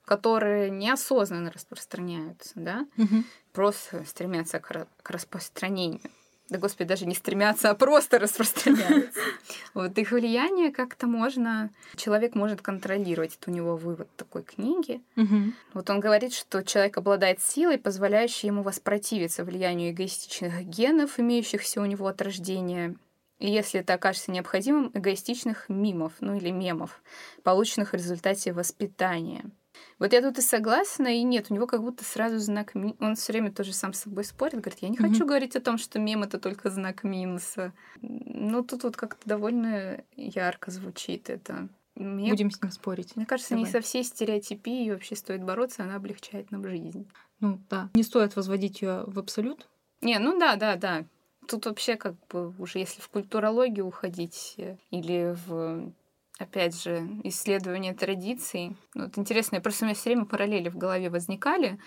которые 0.05 0.71
неосознанно 0.71 1.51
распространяются, 1.51 2.53
да, 2.55 2.87
угу. 2.97 3.25
просто 3.53 4.05
стремятся 4.05 4.59
к, 4.61 4.87
к 5.03 5.11
распространению. 5.11 6.01
Да, 6.49 6.59
господи, 6.59 6.89
даже 6.89 7.07
не 7.07 7.15
стремятся, 7.15 7.71
а 7.71 7.75
просто 7.75 8.19
распространяются. 8.19 9.21
Вот 9.75 9.97
их 9.97 10.11
влияние 10.13 10.71
как-то 10.71 11.07
можно... 11.07 11.71
Человек 11.97 12.35
может 12.35 12.61
контролировать. 12.61 13.39
Это 13.41 13.51
у 13.51 13.55
него 13.55 13.77
вывод 13.77 14.09
такой 14.17 14.43
книги. 14.43 15.01
Вот 15.73 15.89
он 15.89 16.01
говорит, 16.01 16.35
что 16.35 16.63
человек 16.63 16.99
обладает 16.99 17.41
силой, 17.41 17.79
позволяющей 17.79 18.49
ему 18.49 18.63
воспротивиться 18.63 19.45
влиянию 19.45 19.93
эгоистичных 19.93 20.65
генов, 20.65 21.19
имеющихся 21.19 21.81
у 21.81 21.87
него 21.87 22.07
от 22.07 22.21
рождения, 22.21 22.97
и 23.43 23.51
если 23.51 23.81
это 23.81 23.95
окажется 23.95 24.31
необходимым, 24.31 24.93
эгоистичных 24.95 25.69
мимов, 25.69 26.13
ну 26.21 26.37
или 26.37 26.51
мемов, 26.51 27.03
полученных 27.43 27.91
в 27.91 27.95
результате 27.95 28.53
воспитания. 28.53 29.45
Вот 29.99 30.13
я 30.13 30.21
тут 30.21 30.39
и 30.39 30.43
согласна, 30.43 31.09
и 31.09 31.23
нет, 31.23 31.47
у 31.51 31.55
него 31.55 31.67
как 31.67 31.83
будто 31.83 32.05
сразу 32.05 32.39
знак. 32.39 32.73
Он 32.75 33.15
все 33.15 33.33
время 33.33 33.53
тоже 33.53 33.73
сам 33.73 33.93
с 33.93 34.01
собой 34.01 34.25
спорит, 34.25 34.61
говорит, 34.61 34.79
я 34.81 34.89
не 34.89 34.97
mm-hmm. 34.97 35.09
хочу 35.09 35.27
говорить 35.27 35.57
о 35.57 35.61
том, 35.61 35.79
что 35.79 35.99
мем 35.99 36.23
это 36.23 36.39
только 36.39 36.71
знак 36.71 37.05
минуса. 37.05 37.73
Ну, 38.01 38.63
тут 38.65 38.85
вот 38.85 38.97
как-то 38.97 39.29
довольно 39.29 40.03
ярко 40.17 40.71
звучит 40.71 41.31
это. 41.31 41.69
Мне, 41.95 42.31
Будем 42.31 42.51
с 42.51 42.61
ним 42.63 42.73
спорить. 42.73 43.17
Мне 43.17 43.27
кажется, 43.27 43.51
Давай. 43.51 43.67
не 43.67 43.71
со 43.71 43.81
всей 43.81 44.03
стереотипией 44.03 44.91
вообще 44.93 45.15
стоит 45.15 45.45
бороться, 45.45 45.83
она 45.83 45.97
облегчает 45.97 46.51
нам 46.51 46.67
жизнь. 46.67 47.07
Ну 47.41 47.61
да. 47.69 47.91
Не 47.95 48.03
стоит 48.03 48.35
возводить 48.35 48.81
ее 48.81 49.05
в 49.07 49.19
абсолют. 49.19 49.69
Не, 50.01 50.19
ну 50.19 50.39
да, 50.39 50.57
да, 50.57 50.77
да. 50.77 51.05
Тут 51.47 51.67
вообще 51.67 51.97
как 51.97 52.15
бы 52.29 52.55
уже 52.59 52.79
если 52.79 53.01
в 53.01 53.09
культурологию 53.09 53.87
уходить 53.87 54.55
э, 54.57 54.77
или 54.91 55.37
в 55.47 55.93
опять 56.39 56.81
же, 56.81 57.09
исследование 57.25 57.95
традиций. 57.95 58.77
Вот 58.95 59.17
интересно, 59.19 59.61
просто 59.61 59.85
у 59.85 59.87
меня 59.87 59.95
все 59.95 60.11
время 60.11 60.25
параллели 60.25 60.69
в 60.69 60.77
голове 60.77 61.11
возникали. 61.11 61.79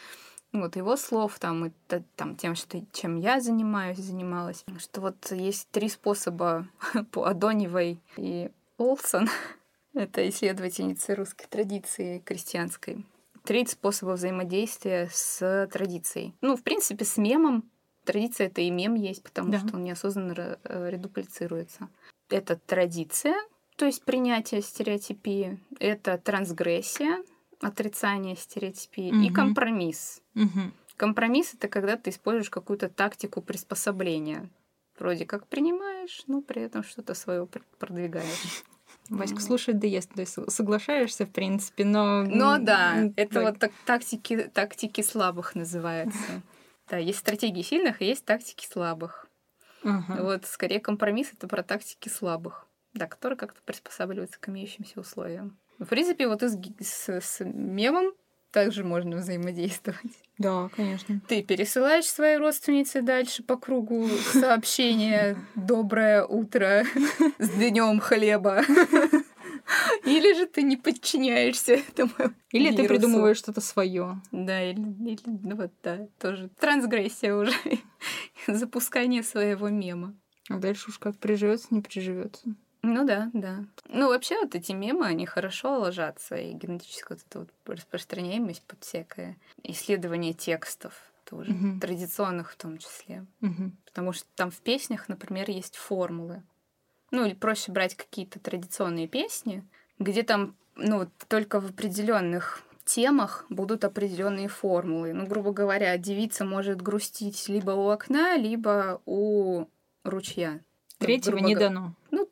Вот 0.54 0.76
его 0.78 0.96
слов 0.96 1.38
там, 1.40 1.66
и 1.66 1.72
там 2.16 2.36
тем, 2.36 2.56
что, 2.56 2.82
чем 2.94 3.18
я 3.18 3.42
занимаюсь, 3.42 3.98
занималась. 3.98 4.64
Что 4.80 5.02
вот 5.02 5.32
есть 5.32 5.68
три 5.72 5.90
способа 5.90 6.68
по 7.12 7.26
Адоневой 7.26 8.00
и 8.18 8.50
Олсон. 8.78 9.28
Это 9.94 10.28
исследовательницы 10.30 11.16
русской 11.16 11.48
традиции 11.48 12.20
крестьянской. 12.20 13.06
Три 13.44 13.66
способа 13.66 14.12
взаимодействия 14.12 15.10
с 15.12 15.70
традицией. 15.72 16.34
Ну, 16.42 16.56
в 16.56 16.64
принципе, 16.64 17.06
с 17.06 17.18
мемом. 17.18 17.70
Традиция— 18.04 18.48
это 18.48 18.62
и 18.62 18.70
мем 18.70 18.94
есть, 18.94 19.24
потому 19.24 19.52
да. 19.52 19.60
что 19.60 19.78
он 19.78 19.84
неосознанно 19.84 20.60
э, 20.64 20.90
редуплицируется. 20.92 21.90
Это 22.30 22.56
традиция, 22.56 23.36
то 23.76 23.86
есть 23.86 24.04
принятие 24.04 24.62
стереотипии— 24.62 25.60
это 25.80 26.18
трансгрессия, 26.18 27.24
отрицание 27.62 28.36
стереотипии 28.36 29.12
угу. 29.12 29.22
и 29.22 29.30
компромисс. 29.30 30.22
Угу. 30.36 30.72
Компромисс— 30.98 31.54
это 31.56 31.68
когда 31.68 31.98
ты 31.98 32.10
используешь 32.10 32.50
какую-то 32.50 32.90
тактику 32.90 33.42
приспособления. 33.42 34.50
Вроде 34.98 35.26
как 35.26 35.48
принимаешь, 35.48 36.24
но 36.28 36.42
при 36.42 36.62
этом 36.62 36.84
что-то 36.84 37.14
свое 37.16 37.48
продвигаешь. 37.80 38.64
Васька 39.10 39.42
слушает 39.42 39.80
да 39.80 39.88
ест, 39.88 40.14
то 40.14 40.22
есть 40.22 40.38
соглашаешься, 40.48 41.26
в 41.26 41.32
принципе, 41.32 41.84
но... 41.84 42.24
Ну 42.24 42.58
да, 42.60 43.12
это 43.18 43.42
вот 43.42 43.60
так, 43.60 43.72
тактики, 43.86 44.50
тактики 44.54 45.02
слабых 45.02 45.54
называется. 45.54 46.42
Да, 46.90 46.98
есть 46.98 47.20
стратегии 47.20 47.62
сильных, 47.62 48.02
и 48.02 48.06
есть 48.06 48.26
тактики 48.26 48.66
слабых. 48.66 49.28
Вот 49.84 50.46
скорее 50.46 50.80
компромисс 50.80 51.34
это 51.34 51.48
про 51.48 51.62
тактики 51.62 52.10
слабых 52.10 52.68
да, 52.96 53.08
который 53.08 53.38
как-то 53.38 53.62
приспосабливается 53.64 54.40
к 54.40 54.50
имеющимся 54.50 55.00
условиям. 55.00 55.58
В 55.78 55.86
принципе, 55.86 56.28
вот 56.28 56.42
и 56.44 56.48
с, 56.48 56.58
с, 56.80 57.22
с 57.22 57.44
мемом 57.44 58.14
также 58.52 58.86
можно 58.86 59.18
взаимодействовать. 59.18 60.00
Да, 60.38 60.70
конечно. 60.76 61.22
Ты 61.28 61.44
пересылаешь 61.44 62.06
своей 62.06 62.38
родственнице 62.38 63.02
дальше 63.02 63.44
по 63.44 63.58
кругу 63.58 64.08
сообщение 64.32 65.38
«Доброе 65.56 66.26
утро 66.26 66.86
с 67.38 67.50
днем 67.50 68.00
хлеба». 68.00 68.64
Или 70.06 70.38
же 70.38 70.46
ты 70.46 70.62
не 70.62 70.78
подчиняешься 70.78 71.74
этому. 71.74 72.12
Или 72.52 72.66
вирусу. 72.66 72.82
ты 72.82 72.88
придумываешь 72.88 73.38
что-то 73.38 73.62
свое. 73.62 74.22
Да, 74.32 74.62
или, 74.64 74.80
или 74.80 75.20
ну 75.26 75.56
вот 75.56 75.72
да, 75.84 76.08
тоже 76.20 76.50
трансгрессия 76.60 77.36
уже. 77.36 77.54
Запускание 78.48 79.24
своего 79.24 79.70
мема. 79.70 80.16
А 80.50 80.58
дальше 80.58 80.90
уж 80.90 81.00
как 81.00 81.18
приживется, 81.18 81.68
не 81.72 81.82
приживется. 81.82 82.56
Ну 82.88 83.04
да, 83.04 83.32
да. 83.34 83.66
Ну 83.90 84.10
вообще 84.10 84.40
вот 84.40 84.54
эти 84.54 84.72
мемы, 84.72 85.08
они 85.08 85.26
хорошо 85.26 85.80
ложатся, 85.80 86.36
и 86.36 86.54
генетическая 86.54 87.16
вот 87.16 87.24
эта 87.28 87.40
вот 87.40 87.50
распространяемость 87.78 88.62
под 88.64 88.84
всякое 88.84 89.38
исследование 89.64 90.34
текстов 90.34 90.94
тоже, 91.24 91.52
угу. 91.52 91.80
традиционных 91.80 92.52
в 92.52 92.56
том 92.56 92.78
числе. 92.78 93.26
Угу. 93.42 93.72
Потому 93.86 94.14
что 94.14 94.28
там 94.36 94.52
в 94.52 94.62
песнях, 94.62 95.10
например, 95.10 95.50
есть 95.50 95.76
формулы. 95.76 96.44
Ну 97.10 97.26
или 97.26 97.34
проще 97.34 97.72
брать 97.72 97.96
какие-то 97.96 98.40
традиционные 98.40 99.08
песни, 99.08 99.66
где 99.98 100.22
там, 100.22 100.56
ну, 100.76 101.10
только 101.28 101.60
в 101.60 101.72
определенных 101.72 102.62
темах 102.84 103.46
будут 103.50 103.84
определенные 103.84 104.48
формулы. 104.48 105.14
Ну, 105.14 105.26
грубо 105.26 105.52
говоря, 105.52 105.98
девица 105.98 106.46
может 106.46 106.84
грустить 106.84 107.50
либо 107.50 107.72
у 107.72 107.90
окна, 107.90 108.38
либо 108.38 109.02
у 109.08 109.66
ручья. 110.04 110.60
Третьего 110.98 111.38
не 111.38 111.56
дано. 111.56 111.96
Ну, 112.12 112.25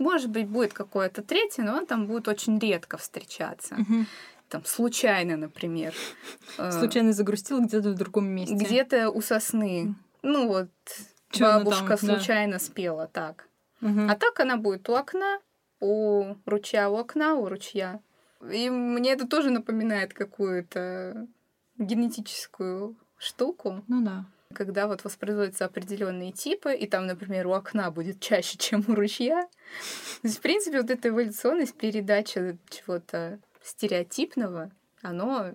может 0.00 0.30
быть, 0.30 0.48
будет 0.48 0.72
какое-то 0.72 1.22
третье, 1.22 1.62
но 1.62 1.76
он 1.76 1.86
там 1.86 2.06
будет 2.06 2.28
очень 2.28 2.58
редко 2.58 2.96
встречаться. 2.96 3.74
Угу. 3.74 4.06
Там 4.48 4.64
случайно, 4.64 5.36
например. 5.36 5.94
Случайно 6.70 7.12
загрустил 7.12 7.60
где-то 7.60 7.90
в 7.90 7.94
другом 7.94 8.26
месте. 8.26 8.54
Где-то 8.54 9.10
у 9.10 9.20
сосны. 9.20 9.94
Ну 10.22 10.48
вот, 10.48 10.70
Чё 11.30 11.44
бабушка 11.44 11.96
там, 11.96 11.98
случайно 11.98 12.54
да. 12.54 12.58
спела 12.58 13.06
так. 13.06 13.48
Угу. 13.82 14.06
А 14.08 14.16
так 14.16 14.40
она 14.40 14.56
будет 14.56 14.88
у 14.88 14.94
окна, 14.94 15.40
у 15.80 16.34
ручья, 16.46 16.88
у 16.88 16.96
окна, 16.96 17.34
у 17.34 17.48
ручья. 17.48 18.00
И 18.50 18.70
мне 18.70 19.12
это 19.12 19.26
тоже 19.26 19.50
напоминает 19.50 20.14
какую-то 20.14 21.26
генетическую 21.76 22.96
штуку. 23.18 23.84
Ну 23.86 24.02
да 24.02 24.24
когда 24.54 24.86
вот 24.86 25.04
воспроизводятся 25.04 25.66
определенные 25.66 26.32
типы, 26.32 26.74
и 26.74 26.86
там, 26.86 27.06
например, 27.06 27.46
у 27.46 27.52
окна 27.52 27.90
будет 27.90 28.20
чаще, 28.20 28.56
чем 28.58 28.84
у 28.88 28.94
ручья. 28.94 29.42
То 30.22 30.28
есть, 30.28 30.38
в 30.38 30.40
принципе, 30.40 30.80
вот 30.80 30.90
эта 30.90 31.08
эволюционность 31.08 31.74
передача 31.74 32.56
чего-то 32.68 33.38
стереотипного, 33.62 34.70
оно 35.02 35.54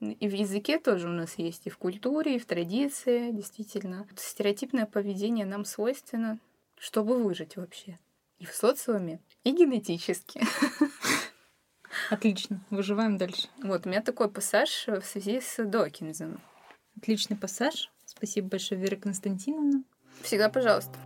и 0.00 0.28
в 0.28 0.32
языке 0.32 0.78
тоже 0.78 1.08
у 1.08 1.12
нас 1.12 1.34
есть, 1.36 1.66
и 1.66 1.70
в 1.70 1.76
культуре, 1.76 2.36
и 2.36 2.38
в 2.38 2.46
традиции, 2.46 3.30
действительно. 3.32 4.06
Стереотипное 4.16 4.86
поведение 4.86 5.44
нам 5.44 5.64
свойственно, 5.64 6.38
чтобы 6.78 7.22
выжить 7.22 7.56
вообще. 7.56 7.98
И 8.38 8.46
в 8.46 8.54
социуме, 8.54 9.20
и 9.44 9.50
генетически. 9.50 10.40
Отлично, 12.10 12.64
выживаем 12.70 13.18
дальше. 13.18 13.48
Вот, 13.62 13.84
у 13.84 13.88
меня 13.88 14.00
такой 14.00 14.30
пассаж 14.30 14.86
в 14.86 15.02
связи 15.02 15.40
с 15.40 15.62
Докинзом. 15.62 16.40
Отличный 16.96 17.36
пассаж. 17.36 17.90
Спасибо 18.18 18.48
большое, 18.48 18.80
Вера 18.80 18.96
Константиновна. 18.96 19.84
Всегда 20.22 20.48
пожалуйста. 20.48 20.98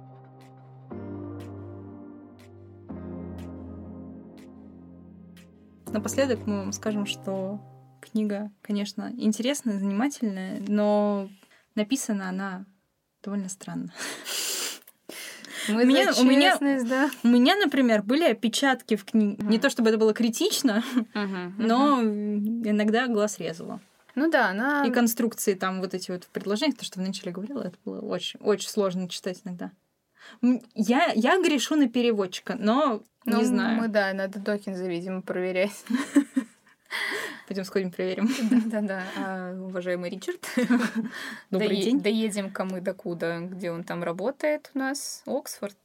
Напоследок 5.88 6.46
мы 6.46 6.60
вам 6.60 6.72
скажем, 6.72 7.04
что 7.04 7.60
книга, 8.00 8.50
конечно, 8.62 9.12
интересная, 9.18 9.78
занимательная, 9.78 10.62
но 10.66 11.28
написана 11.74 12.30
она 12.30 12.64
довольно 13.22 13.50
странно. 13.50 13.92
Мы 15.68 15.84
у 15.84 15.86
меня, 15.86 16.12
у 16.18 16.24
меня, 16.24 16.58
да? 16.58 17.10
у 17.22 17.28
меня, 17.28 17.56
например, 17.56 18.02
были 18.02 18.24
опечатки 18.24 18.96
в 18.96 19.04
книге. 19.04 19.36
Uh-huh. 19.36 19.48
Не 19.48 19.58
то 19.58 19.68
чтобы 19.68 19.90
это 19.90 19.98
было 19.98 20.14
критично, 20.14 20.82
uh-huh, 20.94 21.06
uh-huh. 21.14 21.52
но 21.58 22.02
иногда 22.02 23.06
глаз 23.06 23.38
резала. 23.38 23.80
Ну 24.14 24.30
да, 24.30 24.48
она... 24.48 24.86
И 24.86 24.90
конструкции 24.90 25.54
там 25.54 25.80
вот 25.80 25.94
эти 25.94 26.10
вот 26.10 26.24
в 26.24 26.28
предложениях, 26.28 26.78
то, 26.78 26.84
что 26.84 27.00
вначале 27.00 27.32
говорила, 27.32 27.62
это 27.62 27.76
было 27.84 28.00
очень, 28.00 28.38
очень 28.40 28.68
сложно 28.68 29.08
читать 29.08 29.40
иногда. 29.44 29.70
Я, 30.74 31.12
я 31.14 31.40
грешу 31.42 31.76
на 31.76 31.88
переводчика, 31.88 32.56
но 32.58 33.02
ну, 33.24 33.38
не 33.38 33.44
знаю. 33.44 33.80
Мы, 33.80 33.88
да, 33.88 34.12
надо 34.12 34.38
Докинза, 34.38 34.86
видимо, 34.86 35.22
проверять. 35.22 35.84
Пойдем 37.46 37.64
сходим, 37.64 37.90
проверим. 37.90 38.28
Да-да-да. 38.50 39.02
А, 39.16 39.52
уважаемый 39.52 40.10
Ричард. 40.10 40.46
Добрый 41.50 41.82
день. 41.82 42.00
Доедем-ка 42.00 42.64
мы 42.64 42.80
до 42.80 42.94
куда, 42.94 43.40
где 43.40 43.70
он 43.70 43.84
там 43.84 44.02
работает 44.02 44.70
у 44.74 44.78
нас. 44.78 45.22
Оксфорд? 45.26 45.76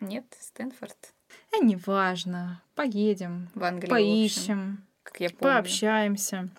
Нет, 0.00 0.24
Стэнфорд. 0.38 1.12
А 1.52 1.64
неважно. 1.64 2.62
Поедем. 2.74 3.48
В 3.54 3.64
Англию. 3.64 3.90
Поищем. 3.90 4.84
Как 5.02 5.20
я 5.20 5.30
помню. 5.30 5.54
Пообщаемся. 5.54 6.50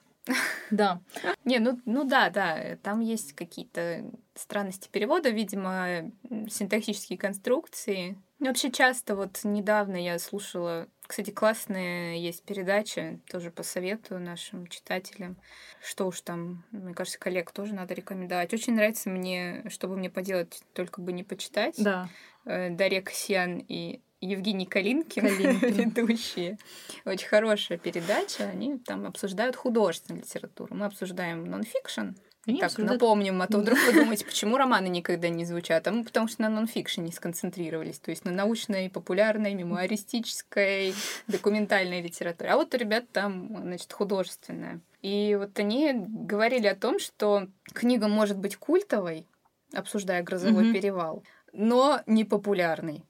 Да. 0.72 1.02
Не, 1.46 1.60
ну, 1.60 1.80
ну 1.86 2.04
да, 2.04 2.30
да, 2.30 2.78
там 2.84 3.00
есть 3.00 3.34
какие-то 3.34 4.04
странности 4.36 4.90
перевода, 4.92 5.30
видимо, 5.30 6.12
синтаксические 6.50 7.18
конструкции. 7.18 8.18
Ну, 8.40 8.48
вообще 8.48 8.72
часто 8.72 9.16
вот 9.16 9.42
недавно 9.44 9.98
я 9.98 10.18
слушала, 10.18 10.88
кстати, 11.06 11.32
классная 11.32 12.16
есть 12.16 12.44
передача, 12.44 13.20
тоже 13.30 13.52
посоветую 13.52 14.22
нашим 14.22 14.68
читателям. 14.68 15.36
Что 15.82 16.08
уж 16.08 16.22
там, 16.22 16.64
мне 16.72 16.94
кажется, 16.94 17.20
коллег 17.20 17.52
тоже 17.52 17.74
надо 17.74 17.94
рекомендовать. 17.94 18.54
Очень 18.54 18.76
нравится 18.76 19.10
мне, 19.10 19.66
чтобы 19.70 19.98
мне 19.98 20.10
поделать, 20.10 20.62
только 20.74 21.02
бы 21.02 21.12
не 21.12 21.24
почитать. 21.24 21.76
Да. 21.78 22.08
Э, 22.46 22.70
Дарья 22.70 23.02
Касьян 23.02 23.64
и 23.68 24.02
Евгений 24.22 24.66
Калинкин, 24.66 25.22
Калинкин. 25.22 25.90
ведущие. 25.96 26.58
Очень 27.06 27.28
хорошая 27.28 27.78
передача. 27.78 28.44
Они 28.44 28.78
там 28.78 29.06
обсуждают 29.06 29.56
художественную 29.56 30.24
литературу. 30.24 30.76
Мы 30.76 30.86
обсуждаем 30.86 31.46
нонфикшн. 31.46 32.10
так, 32.46 32.64
обсуждают... 32.64 33.02
напомним, 33.02 33.42
а 33.42 33.48
то 33.48 33.60
вдруг 33.60 33.80
вы 33.88 33.94
думаете, 34.02 34.26
почему 34.26 34.58
романы 34.58 34.88
никогда 34.90 35.30
не 35.30 35.46
звучат. 35.46 35.88
А 35.88 35.92
мы 35.92 36.04
потому 36.04 36.28
что 36.28 36.42
на 36.42 36.50
нонфикшене 36.50 37.14
сконцентрировались, 37.14 38.00
то 38.00 38.12
есть 38.12 38.26
на 38.26 38.32
научной, 38.32 38.90
популярной, 38.90 39.54
мемуаристической, 39.54 40.94
документальной 41.28 42.02
литературе. 42.02 42.50
А 42.50 42.58
вот 42.58 42.74
у 42.74 42.78
ребят 42.78 43.06
там, 43.14 43.56
значит, 43.62 43.94
художественная. 43.94 44.82
И 45.02 45.38
вот 45.40 45.58
они 45.60 45.94
говорили 45.94 46.68
о 46.68 46.76
том, 46.76 47.00
что 47.00 47.48
книга 47.74 48.10
может 48.10 48.38
быть 48.38 48.58
культовой, 48.58 49.26
обсуждая 49.74 50.24
грозовой 50.24 50.66
mm-hmm. 50.66 50.74
перевал, 50.74 51.24
но 51.54 52.02
не 52.06 52.26
популярной. 52.26 53.06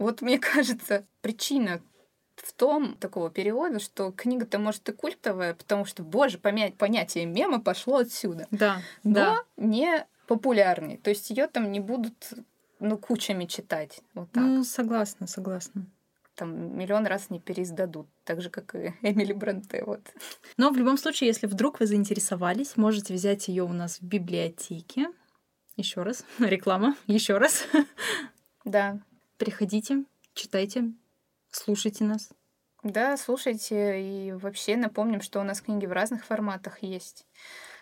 Вот 0.00 0.22
мне 0.22 0.38
кажется, 0.40 1.06
причина 1.20 1.80
в 2.34 2.52
том 2.54 2.96
такого 2.96 3.30
перевода, 3.30 3.78
что 3.78 4.10
книга-то 4.10 4.58
может 4.58 4.88
и 4.88 4.92
культовая, 4.92 5.54
потому 5.54 5.84
что, 5.84 6.02
боже, 6.02 6.38
понятие 6.38 7.26
мема 7.26 7.60
пошло 7.60 7.98
отсюда. 7.98 8.48
Да. 8.50 8.80
Но 9.04 9.12
да. 9.12 9.36
не 9.58 10.06
популярный. 10.26 10.96
То 10.96 11.10
есть 11.10 11.28
ее 11.30 11.46
там 11.46 11.70
не 11.70 11.80
будут 11.80 12.32
ну, 12.78 12.96
кучами 12.96 13.44
читать. 13.44 14.00
Вот 14.14 14.30
так. 14.32 14.42
Ну, 14.42 14.64
согласна, 14.64 15.26
согласна. 15.26 15.86
Там 16.34 16.78
миллион 16.78 17.06
раз 17.06 17.28
не 17.28 17.38
переиздадут, 17.38 18.08
так 18.24 18.40
же, 18.40 18.48
как 18.48 18.74
и 18.74 18.94
Эмили 19.02 19.34
Бранте. 19.34 19.84
Вот. 19.84 20.00
Но 20.56 20.70
в 20.70 20.76
любом 20.78 20.96
случае, 20.96 21.28
если 21.28 21.46
вдруг 21.46 21.78
вы 21.78 21.86
заинтересовались, 21.86 22.78
можете 22.78 23.12
взять 23.12 23.48
ее 23.48 23.64
у 23.64 23.72
нас 23.74 23.98
в 23.98 24.04
библиотеке. 24.04 25.08
Еще 25.76 26.02
раз. 26.02 26.24
Реклама. 26.38 26.96
Еще 27.06 27.36
раз. 27.36 27.66
Да. 28.64 28.98
Приходите, 29.40 30.04
читайте, 30.34 30.92
слушайте 31.50 32.04
нас. 32.04 32.28
Да, 32.82 33.16
слушайте. 33.16 34.02
И 34.02 34.32
вообще 34.32 34.76
напомним, 34.76 35.22
что 35.22 35.40
у 35.40 35.44
нас 35.44 35.62
книги 35.62 35.86
в 35.86 35.92
разных 35.92 36.26
форматах 36.26 36.82
есть. 36.82 37.26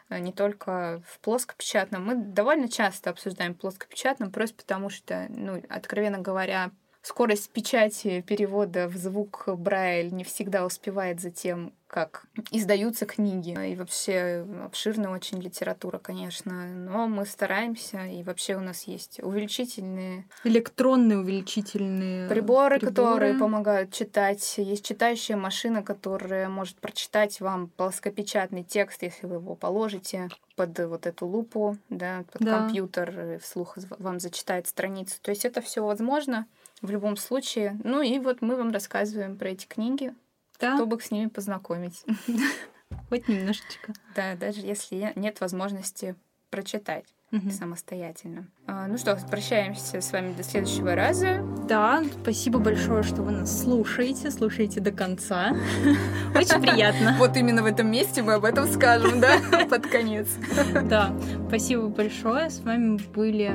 Э, 0.08 0.20
не 0.20 0.32
только 0.32 1.02
в 1.04 1.18
плоскопечатном. 1.18 2.04
Мы 2.04 2.14
довольно 2.14 2.68
часто 2.68 3.10
обсуждаем 3.10 3.56
плоскопечатном, 3.56 4.30
просто 4.30 4.54
потому 4.54 4.88
что, 4.88 5.26
ну, 5.30 5.60
откровенно 5.68 6.18
говоря, 6.18 6.70
скорость 7.08 7.50
печати 7.50 8.22
перевода 8.26 8.86
в 8.86 8.96
звук 8.96 9.44
Брайль 9.46 10.12
не 10.12 10.24
всегда 10.24 10.66
успевает 10.66 11.20
за 11.20 11.30
тем, 11.30 11.72
как 11.86 12.26
издаются 12.50 13.06
книги. 13.06 13.56
И 13.72 13.74
вообще 13.74 14.46
обширная 14.62 15.10
очень 15.10 15.40
литература, 15.40 15.98
конечно. 15.98 16.66
Но 16.66 17.08
мы 17.08 17.24
стараемся, 17.24 18.04
и 18.04 18.22
вообще 18.22 18.56
у 18.56 18.60
нас 18.60 18.82
есть 18.82 19.20
увеличительные... 19.22 20.26
Электронные 20.44 21.18
увеличительные 21.18 22.28
приборы, 22.28 22.78
приборы. 22.78 22.94
которые 22.94 23.34
помогают 23.38 23.90
читать. 23.90 24.58
Есть 24.58 24.84
читающая 24.84 25.36
машина, 25.36 25.82
которая 25.82 26.50
может 26.50 26.76
прочитать 26.76 27.40
вам 27.40 27.68
плоскопечатный 27.68 28.64
текст, 28.64 29.02
если 29.02 29.26
вы 29.26 29.36
его 29.36 29.54
положите 29.54 30.28
под 30.56 30.78
вот 30.80 31.06
эту 31.06 31.26
лупу, 31.26 31.78
да, 31.88 32.24
под 32.32 32.42
да. 32.42 32.58
компьютер, 32.58 33.40
вслух 33.42 33.78
вам 33.98 34.20
зачитает 34.20 34.66
страницу. 34.66 35.16
То 35.22 35.30
есть 35.30 35.46
это 35.46 35.62
все 35.62 35.82
возможно 35.82 36.46
в 36.82 36.90
любом 36.90 37.16
случае. 37.16 37.78
Ну 37.84 38.02
и 38.02 38.18
вот 38.18 38.42
мы 38.42 38.56
вам 38.56 38.70
рассказываем 38.70 39.36
про 39.36 39.50
эти 39.50 39.66
книги, 39.66 40.14
да. 40.60 40.76
чтобы 40.76 41.00
с 41.00 41.10
ними 41.10 41.28
познакомить. 41.28 42.04
Хоть 43.08 43.28
немножечко. 43.28 43.92
Да, 44.14 44.34
даже 44.34 44.60
если 44.60 45.12
нет 45.14 45.40
возможности 45.40 46.14
прочитать. 46.50 47.04
угу. 47.30 47.50
самостоятельно. 47.50 48.46
А, 48.66 48.86
ну 48.86 48.96
что, 48.96 49.14
прощаемся 49.30 50.00
с 50.00 50.12
вами 50.12 50.32
до 50.32 50.42
следующего 50.42 50.94
раза. 50.94 51.44
Да, 51.68 52.02
спасибо 52.22 52.58
большое, 52.58 53.02
что 53.02 53.22
вы 53.22 53.32
нас 53.32 53.62
слушаете, 53.62 54.30
слушаете 54.30 54.80
до 54.80 54.92
конца. 54.92 55.54
Очень 56.34 56.62
приятно. 56.62 57.16
Вот 57.18 57.36
именно 57.36 57.62
в 57.62 57.66
этом 57.66 57.90
месте 57.90 58.22
мы 58.22 58.34
об 58.34 58.44
этом 58.44 58.66
скажем, 58.66 59.20
да, 59.20 59.38
под 59.70 59.86
конец. 59.86 60.28
Да, 60.84 61.14
спасибо 61.48 61.88
большое. 61.88 62.50
С 62.50 62.60
вами 62.60 62.98
были 63.14 63.50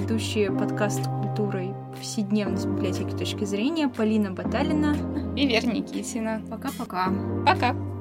ведущие 0.00 0.50
подкаст 0.50 1.17
культурой 1.38 1.72
повседневность 1.96 2.66
библиотеки 2.66 3.16
точки 3.16 3.44
зрения 3.44 3.88
Полина 3.88 4.32
Баталина 4.32 4.96
и 5.36 5.46
Вера 5.46 5.66
Никитина. 5.66 6.42
Пока-пока. 6.50 7.12
Пока. 7.46 7.72
Придумал 7.72 7.97